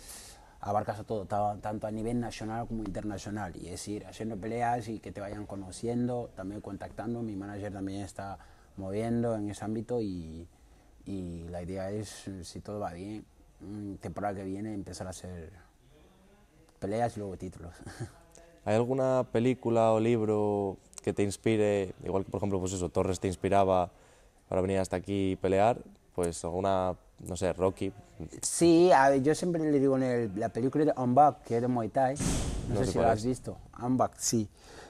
abarcas 0.61 0.99
a 0.99 1.05
todo, 1.05 1.25
tanto 1.25 1.87
a 1.87 1.91
nivel 1.91 2.21
nacional 2.21 2.67
como 2.67 2.83
internacional. 2.83 3.57
Y 3.57 3.69
es 3.69 3.89
ir 3.89 4.05
haciendo 4.05 4.37
peleas 4.37 4.89
y 4.89 4.99
que 4.99 5.13
te 5.13 5.23
vayan 5.23 5.47
conociendo, 5.47 6.31
también 6.37 6.61
contactando. 6.61 7.23
Mi 7.23 7.37
manager 7.37 7.73
también 7.73 8.03
está 8.03 8.39
moviendo 8.77 9.35
en 9.35 9.49
ese 9.49 9.65
ámbito 9.65 10.03
y, 10.03 10.47
y 11.07 11.49
la 11.49 11.63
idea 11.63 11.91
es, 11.91 12.31
si 12.43 12.61
todo 12.61 12.81
va 12.81 12.93
bien, 12.93 13.25
temporada 14.01 14.35
que 14.35 14.45
viene 14.45 14.75
empezar 14.75 15.07
a 15.07 15.11
hacer 15.11 15.53
peleas 16.79 17.17
y 17.17 17.21
luego 17.21 17.39
títulos. 17.39 17.73
¿Hay 18.67 18.75
alguna 18.75 19.25
película 19.33 19.93
o 19.93 20.01
libro 20.01 20.77
que 21.07 21.13
te 21.13 21.23
inspire, 21.23 21.95
igual 22.03 22.25
que 22.25 22.33
por 22.33 22.39
ejemplo, 22.39 22.59
pues 22.59 22.73
eso, 22.73 22.89
Torres 22.89 23.21
te 23.21 23.29
inspiraba 23.29 23.93
para 24.49 24.61
venir 24.61 24.81
hasta 24.81 24.97
aquí 24.97 25.31
y 25.31 25.37
pelear, 25.37 25.79
pues 26.17 26.45
alguna, 26.45 26.97
no 27.21 27.37
sé, 27.37 27.53
Rocky? 27.53 27.93
Sí, 28.43 28.91
yo 29.23 29.33
siempre 29.37 29.71
le 29.71 29.79
digo 29.79 29.97
en 29.97 30.33
la 30.35 30.49
película 30.49 30.85
de 30.85 30.93
Unback, 30.97 31.45
que 31.45 31.55
es 31.55 31.63
de 31.63 31.69
Muay 31.69 31.91
Thai, 31.91 32.17
no, 32.71 32.85
sé 32.85 32.91
si 32.91 32.99
lo 32.99 33.07
has 33.07 33.25
visto, 33.25 33.57
Unback, 33.81 34.17
sí. 34.19 34.49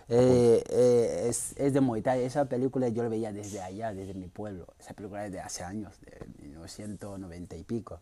Eh, 0.09 0.65
eh, 0.71 1.27
es, 1.29 1.53
es, 1.59 1.75
de 1.75 1.83
Muay 1.83 2.01
Thai, 2.01 2.23
esa 2.23 2.47
película 2.47 2.89
yo 2.89 3.03
la 3.03 3.11
veía 3.11 3.31
desde 3.31 3.61
allá, 3.61 3.93
desde 3.93 4.15
mi 4.15 4.29
pueblo, 4.29 4.69
esa 4.81 4.95
película 4.95 5.27
es 5.27 5.33
de 5.33 5.41
hace 5.41 5.65
años, 5.65 6.01
de 6.01 6.47
1990 6.47 7.57
y 7.57 7.63
pico, 7.65 8.01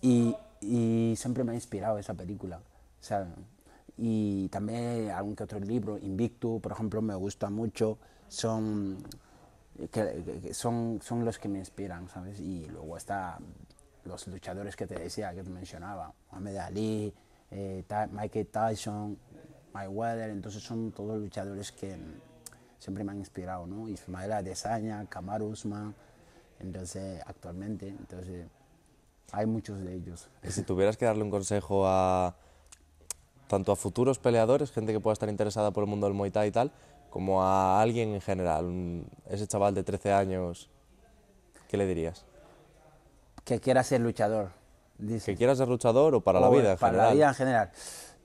y, 0.00 0.34
y 0.62 1.12
siempre 1.18 1.44
me 1.44 1.52
ha 1.52 1.54
inspirado 1.56 1.98
esa 1.98 2.14
película, 2.14 2.56
o 2.56 3.04
sea, 3.04 3.28
y 3.98 4.48
también 4.48 5.10
algún 5.10 5.34
que 5.34 5.42
otro 5.42 5.58
libro, 5.58 5.98
Invictus, 5.98 6.60
por 6.60 6.72
ejemplo, 6.72 7.02
me 7.02 7.16
gusta 7.16 7.50
mucho, 7.50 7.98
son, 8.28 8.98
que, 9.90 10.54
son, 10.54 11.00
son 11.02 11.24
los 11.24 11.38
que 11.38 11.48
me 11.48 11.58
inspiran, 11.58 12.08
¿sabes? 12.08 12.38
Y 12.38 12.66
luego 12.66 12.96
está 12.96 13.38
los 14.04 14.26
luchadores 14.28 14.76
que 14.76 14.86
te 14.86 14.94
decía, 14.98 15.34
que 15.34 15.42
te 15.42 15.50
mencionaba, 15.50 16.12
Mohamed 16.30 16.56
Ali, 16.56 17.12
eh, 17.50 17.84
Michael 18.12 18.46
Tyson, 18.46 19.18
Mayweather, 19.72 20.30
entonces 20.30 20.62
son 20.62 20.92
todos 20.92 21.18
luchadores 21.18 21.72
que 21.72 21.96
siempre 22.78 23.02
me 23.02 23.10
han 23.10 23.18
inspirado, 23.18 23.66
¿no? 23.66 23.88
Ismael 23.88 24.32
Adesanya, 24.32 25.04
Kamaru 25.06 25.48
Usman, 25.48 25.94
entonces 26.60 27.20
actualmente, 27.26 27.88
entonces 27.88 28.46
Hay 29.32 29.44
muchos 29.44 29.80
de 29.80 29.94
ellos. 29.94 30.30
Y 30.42 30.50
si 30.50 30.62
tuvieras 30.62 30.96
que 30.96 31.04
darle 31.04 31.22
un 31.22 31.30
consejo 31.30 31.86
a 31.86 32.34
tanto 33.48 33.72
a 33.72 33.76
futuros 33.76 34.18
peleadores, 34.18 34.70
gente 34.70 34.92
que 34.92 35.00
pueda 35.00 35.12
estar 35.14 35.28
interesada 35.28 35.70
por 35.72 35.82
el 35.84 35.90
mundo 35.90 36.06
del 36.06 36.14
Muay 36.14 36.30
Thai 36.30 36.48
y 36.48 36.52
tal, 36.52 36.70
como 37.10 37.42
a 37.42 37.80
alguien 37.82 38.10
en 38.14 38.20
general, 38.20 38.66
un- 38.66 39.06
ese 39.28 39.46
chaval 39.46 39.74
de 39.74 39.82
13 39.82 40.12
años, 40.12 40.68
¿qué 41.68 41.76
le 41.76 41.86
dirías? 41.86 42.24
Que 43.44 43.60
quiera 43.60 43.82
ser 43.82 44.00
luchador. 44.00 44.50
Dice. 44.98 45.32
¿Que 45.32 45.36
quieras 45.38 45.58
ser 45.58 45.68
luchador 45.68 46.14
o 46.14 46.20
para 46.20 46.40
la 46.40 46.48
vida 46.50 46.72
en 46.72 46.78
para 46.78 46.90
general? 46.92 47.08
la 47.08 47.14
vida 47.14 47.28
en 47.28 47.34
general. 47.34 47.70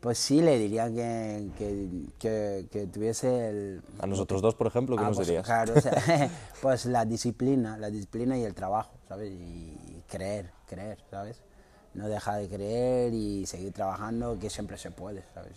Pues 0.01 0.17
sí, 0.17 0.41
le 0.41 0.57
diría 0.57 0.87
que, 0.89 1.47
que, 1.57 1.87
que, 2.19 2.67
que 2.69 2.87
tuviese 2.87 3.47
el... 3.49 3.81
A 3.99 4.07
nosotros 4.07 4.41
dos, 4.41 4.53
por 4.53 4.67
ejemplo, 4.67 4.97
¿qué 4.97 5.03
Ah, 5.03 5.07
nos 5.07 5.15
pues, 5.15 5.27
dirías? 5.27 5.45
Claro, 5.45 5.75
o 5.77 5.79
sea, 5.79 5.93
pues 6.61 6.85
la 6.87 7.05
disciplina, 7.05 7.77
la 7.77 7.89
disciplina 7.89 8.37
y 8.37 8.43
el 8.43 8.53
trabajo, 8.53 8.91
¿sabes? 9.07 9.31
Y 9.31 10.01
creer, 10.09 10.51
creer, 10.67 10.97
¿sabes? 11.09 11.41
No 11.93 12.07
dejar 12.07 12.41
de 12.41 12.49
creer 12.49 13.13
y 13.13 13.45
seguir 13.45 13.71
trabajando, 13.71 14.37
que 14.39 14.49
siempre 14.49 14.77
se 14.77 14.91
puede, 14.91 15.23
¿sabes? 15.33 15.53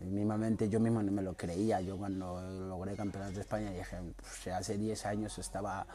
Mismamente 0.00 0.68
yo 0.68 0.80
mismo 0.80 1.02
no 1.02 1.12
me 1.12 1.22
lo 1.22 1.34
creía. 1.34 1.80
Yo 1.80 1.96
cuando 1.98 2.40
logré 2.40 2.94
campeonato 2.96 3.34
de 3.34 3.40
España 3.40 3.70
dije, 3.70 3.98
"Pues, 4.16 4.54
hace 4.54 4.78
10 4.78 5.04
años 5.06 5.38
estaba, 5.38 5.86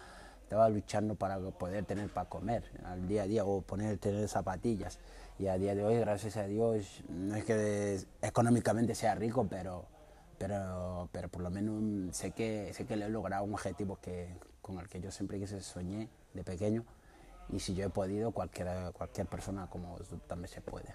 estaba 0.43 0.69
luchando 0.69 1.15
para 1.15 1.39
poder 1.39 1.85
tener 1.85 2.09
para 2.09 2.29
comer 2.29 2.63
al 2.85 3.07
día 3.07 3.23
a 3.23 3.27
día 3.27 3.45
o 3.45 3.61
poner, 3.61 3.97
tener 3.97 4.27
zapatillas. 4.27 4.99
Y 5.39 5.47
a 5.47 5.57
día 5.57 5.75
de 5.75 5.83
hoy, 5.83 5.97
gracias 5.97 6.37
a 6.37 6.43
Dios, 6.43 7.03
no 7.09 7.35
es 7.35 7.43
que 7.43 7.99
económicamente 8.21 8.95
sea 8.95 9.15
rico, 9.15 9.47
pero, 9.49 9.85
pero, 10.37 11.09
pero 11.11 11.27
por 11.27 11.41
lo 11.41 11.49
menos 11.49 12.15
sé 12.15 12.31
que, 12.31 12.71
sé 12.73 12.85
que 12.85 12.95
le 12.95 13.05
he 13.05 13.09
logrado 13.09 13.43
un 13.43 13.53
objetivo 13.53 13.97
que, 14.01 14.29
con 14.61 14.77
el 14.79 14.87
que 14.87 15.01
yo 15.01 15.11
siempre 15.11 15.39
quise 15.39 15.61
soñé 15.61 16.09
de 16.33 16.43
pequeño. 16.43 16.85
Y 17.49 17.59
si 17.59 17.75
yo 17.75 17.85
he 17.85 17.89
podido, 17.89 18.31
cualquier, 18.31 18.91
cualquier 18.93 19.27
persona 19.27 19.67
como 19.69 19.97
tú 20.09 20.17
también 20.27 20.49
se 20.49 20.61
puede. 20.61 20.93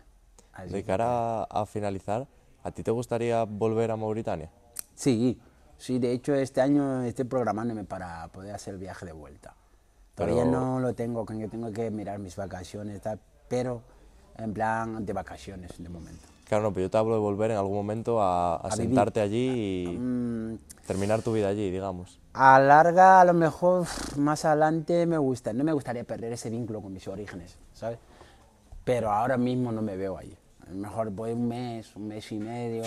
Así 0.53 0.73
De 0.73 0.81
que- 0.83 0.87
cara 0.87 1.45
a 1.45 1.67
finalizar, 1.67 2.27
¿a 2.63 2.71
ti 2.73 2.83
te 2.83 2.91
gustaría 2.91 3.45
volver 3.45 3.91
a 3.91 3.97
Mauritania? 3.97 4.51
Sí, 4.95 5.41
sí, 5.79 5.99
de 5.99 6.13
hecho 6.13 6.35
este 6.35 6.61
año 6.61 7.03
estoy 7.05 7.25
programándome 7.25 7.85
para 7.85 8.27
poder 8.29 8.55
hacer 8.55 8.75
el 8.75 8.81
viaje 8.81 9.07
de 9.07 9.13
vuelta. 9.13 9.55
Todavía 10.15 10.43
Pero- 10.43 10.51
no 10.51 10.81
lo 10.81 10.95
tengo, 10.95 11.25
que 11.25 11.39
yo 11.39 11.49
tengo 11.49 11.71
que 11.73 11.91
mirar 11.91 12.19
mis 12.19 12.37
vacaciones, 12.37 13.01
tal, 13.01 13.21
pero 13.49 13.83
en 14.37 14.53
plan 14.53 15.07
de 15.07 15.13
vacaciones 15.13 15.73
de 15.79 15.89
momento. 15.89 16.27
Claro, 16.51 16.65
no, 16.65 16.73
pero 16.73 16.87
yo 16.87 16.91
te 16.91 16.99
hablo 16.99 17.15
de 17.15 17.21
volver 17.21 17.53
en 17.53 17.57
algún 17.59 17.77
momento 17.77 18.21
a, 18.21 18.57
a 18.57 18.69
vivir. 18.75 18.77
sentarte 18.89 19.21
allí 19.21 19.85
y 19.87 19.99
Mm, 19.99 20.57
terminar 20.85 21.23
tu 21.23 21.33
vida 21.33 21.47
allí, 21.47 21.71
digamos. 21.71 22.19
a 22.35 22.59
larga, 22.59 23.21
a 23.21 23.25
lo 23.25 23.35
mejor 23.35 23.87
más 24.17 24.45
adelante 24.45 25.07
me 25.07 25.17
gusta, 25.17 25.53
no 25.53 25.63
me 25.63 25.73
gustaría 25.73 26.03
perder 26.03 26.33
ese 26.33 26.51
vínculo 26.51 26.81
con 26.83 26.93
mis 26.93 27.07
orígenes, 27.07 27.57
¿sabes? 27.73 27.99
Pero 28.85 29.13
ahora 29.13 29.37
mismo 29.37 29.71
no 29.71 29.81
me 29.81 29.97
veo 29.97 30.19
allí. 30.19 30.37
A 30.67 30.71
lo 30.71 30.77
mejor 30.77 31.11
voy 31.11 31.31
un 31.33 31.47
mes, 31.47 31.95
un 31.95 32.09
mes 32.09 32.33
y 32.33 32.39
medio 32.39 32.83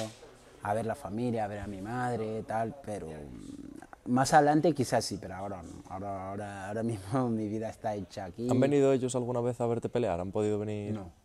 a 0.63 0.74
ver 0.74 0.86
la 0.86 0.96
familia, 0.96 1.46
a 1.46 1.48
ver 1.48 1.60
a 1.60 1.67
mi 1.67 1.82
madre, 1.82 2.43
tal, 2.43 2.75
pero 2.86 3.08
mm, 3.08 4.12
más 4.12 4.34
adelante 4.34 4.74
quizás 4.74 5.05
sí, 5.05 5.17
pero 5.22 5.36
ahora 5.36 5.62
no. 5.63 5.72
Ahora, 5.89 6.29
ahora, 6.29 6.67
ahora 6.67 6.84
mismo 6.84 7.29
mi 7.29 7.48
vida 7.48 7.70
está 7.70 7.96
hecha 7.96 8.25
aquí. 8.25 8.50
¿Han 8.50 8.60
venido 8.60 8.91
ellos 8.91 9.15
alguna 9.15 9.39
vez 9.39 9.62
a 9.62 9.67
verte 9.67 9.88
pelear? 9.88 10.20
¿Han 10.20 10.32
podido 10.34 10.60
venir? 10.60 10.93
No. 10.96 11.23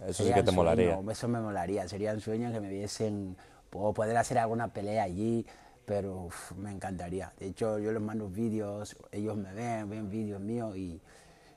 Eso 0.00 0.12
sí 0.12 0.14
Sería 0.14 0.34
que 0.36 0.40
un 0.40 0.46
te 0.46 0.52
molaría. 0.52 0.94
sueño, 0.94 1.10
eso 1.10 1.28
me 1.28 1.40
molaría, 1.40 1.88
sería 1.88 2.12
un 2.12 2.20
sueño 2.20 2.52
que 2.52 2.60
me 2.60 2.68
viesen, 2.68 3.36
o 3.72 3.92
poder 3.94 4.16
hacer 4.16 4.38
alguna 4.38 4.68
pelea 4.68 5.02
allí, 5.04 5.44
pero 5.84 6.22
uf, 6.24 6.52
me 6.52 6.70
encantaría. 6.72 7.32
De 7.38 7.46
hecho, 7.46 7.78
yo 7.78 7.92
les 7.92 8.00
mando 8.02 8.28
vídeos, 8.28 8.96
ellos 9.12 9.36
me 9.36 9.52
ven, 9.52 9.88
ven 9.90 10.08
vídeos 10.10 10.40
míos 10.40 10.76
y 10.76 11.00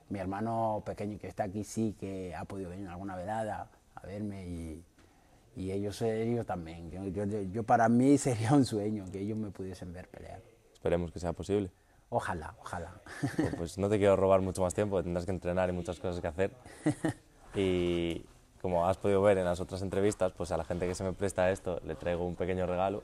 mi 0.09 0.19
hermano 0.19 0.81
pequeño 0.85 1.17
que 1.19 1.27
está 1.27 1.43
aquí 1.43 1.63
sí 1.63 1.95
que 1.99 2.33
ha 2.35 2.43
podido 2.45 2.69
venir 2.71 2.87
alguna 2.87 3.15
velada 3.15 3.69
a 3.95 4.07
verme 4.07 4.47
y, 4.47 4.83
y 5.55 5.71
ellos, 5.71 6.01
ellos 6.01 6.45
también. 6.45 6.89
Yo, 6.91 7.05
yo- 7.05 7.25
yo 7.41 7.63
para 7.63 7.87
mí 7.89 8.17
sería 8.17 8.53
un 8.53 8.65
sueño 8.65 9.05
que 9.11 9.19
ellos 9.19 9.37
me 9.37 9.51
pudiesen 9.51 9.93
ver 9.93 10.07
pelear. 10.07 10.41
Esperemos 10.73 11.11
que 11.11 11.19
sea 11.19 11.33
posible. 11.33 11.71
Ojalá, 12.09 12.55
ojalá. 12.59 12.99
Pues, 13.37 13.55
pues 13.55 13.77
no 13.77 13.87
te 13.89 13.97
quiero 13.99 14.15
robar 14.15 14.41
mucho 14.41 14.61
más 14.61 14.73
tiempo, 14.73 15.01
tendrás 15.03 15.25
que 15.25 15.31
entrenar 15.31 15.69
y 15.69 15.73
muchas 15.73 15.99
cosas 15.99 16.19
que 16.21 16.27
hacer. 16.27 16.51
Y 17.55 18.25
como 18.61 18.87
has 18.87 18.97
podido 18.97 19.21
ver 19.21 19.37
en 19.37 19.45
las 19.45 19.59
otras 19.59 19.81
entrevistas, 19.81 20.33
pues 20.35 20.51
a 20.51 20.57
la 20.57 20.65
gente 20.65 20.85
que 20.87 20.95
se 20.95 21.03
me 21.03 21.13
presta 21.13 21.49
esto 21.51 21.79
le 21.85 21.95
traigo 21.95 22.25
un 22.25 22.35
pequeño 22.35 22.65
regalo. 22.65 23.03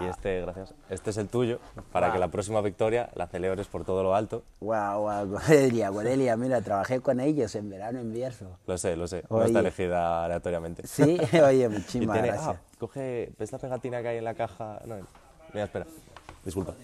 Y 0.00 0.04
este, 0.04 0.40
gracias, 0.42 0.74
este 0.90 1.10
es 1.10 1.16
el 1.16 1.28
tuyo, 1.28 1.58
para 1.90 2.12
que 2.12 2.18
la 2.18 2.28
próxima 2.28 2.60
victoria 2.60 3.10
la 3.14 3.26
celebres 3.26 3.66
por 3.66 3.84
todo 3.84 4.02
lo 4.02 4.14
alto. 4.14 4.42
Guau, 4.60 5.02
guau, 5.02 5.26
Godelia, 5.28 5.88
Godelia, 5.88 6.36
mira, 6.36 6.60
trabajé 6.60 7.00
con 7.00 7.20
ellos 7.20 7.54
en 7.54 7.70
verano 7.70 7.98
en 7.98 8.12
Bierzo. 8.12 8.58
Lo 8.66 8.78
sé, 8.78 8.96
lo 8.96 9.08
sé, 9.08 9.24
no 9.28 9.42
está 9.42 9.60
elegida 9.60 10.24
aleatoriamente. 10.24 10.86
Sí, 10.86 11.18
oye, 11.44 11.68
muchísimas 11.68 12.14
tiene, 12.14 12.28
gracias. 12.28 12.56
ah, 12.56 12.60
coge, 12.78 13.32
¿ves 13.38 13.50
la 13.50 13.58
pegatina 13.58 14.02
que 14.02 14.08
hay 14.08 14.18
en 14.18 14.24
la 14.24 14.34
caja? 14.34 14.80
No, 14.84 14.96
mira, 15.52 15.64
espera, 15.64 15.86
disculpa, 16.44 16.74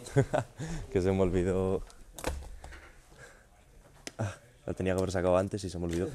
que 0.92 1.00
se 1.00 1.12
me 1.12 1.22
olvidó. 1.22 1.82
Ah, 4.18 4.34
la 4.66 4.74
tenía 4.74 4.94
que 4.94 4.98
haber 4.98 5.12
sacado 5.12 5.36
antes 5.36 5.62
y 5.62 5.70
se 5.70 5.78
me 5.78 5.84
olvidó. 5.84 6.08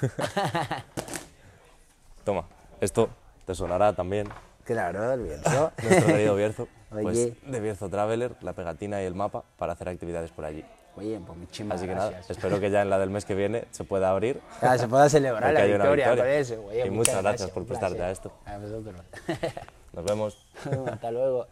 Toma, 2.24 2.44
esto 2.80 3.08
te 3.46 3.54
sonará 3.54 3.92
también. 3.92 4.28
Claro, 4.64 5.12
el 5.12 5.22
Bierzo. 5.22 5.72
Nuestro 5.82 6.06
querido 6.06 6.34
Bierzo, 6.36 6.68
pues 6.90 7.32
de 7.50 7.60
Bierzo 7.60 7.88
Traveler, 7.90 8.32
la 8.40 8.52
pegatina 8.54 9.02
y 9.02 9.04
el 9.06 9.14
mapa 9.14 9.44
para 9.58 9.74
hacer 9.74 9.88
actividades 9.88 10.30
por 10.30 10.44
allí. 10.44 10.64
Oye, 10.96 11.20
pues 11.26 11.36
muchísimas 11.36 11.76
Así 11.76 11.86
que 11.86 11.92
gracias. 11.92 12.12
nada, 12.12 12.26
espero 12.28 12.60
que 12.60 12.70
ya 12.70 12.80
en 12.82 12.88
la 12.88 12.98
del 13.00 13.10
mes 13.10 13.24
que 13.24 13.34
viene 13.34 13.64
se 13.72 13.82
pueda 13.82 14.10
abrir. 14.10 14.40
Ah, 14.62 14.78
se 14.78 14.86
pueda 14.86 15.08
celebrar 15.08 15.42
la 15.52 15.64
victoria, 15.64 15.90
victoria. 15.92 16.22
con 16.24 16.32
eso. 16.32 16.64
Oye, 16.68 16.86
Y 16.86 16.90
muchas 16.90 17.20
gracias 17.20 17.50
por 17.50 17.62
un 17.62 17.68
prestarte 17.68 18.00
a 18.02 18.10
esto. 18.10 18.32
A 18.46 18.58
vosotros. 18.58 18.94
Nos 19.92 20.04
vemos. 20.04 20.46
Hasta 20.86 21.10
luego. 21.10 21.46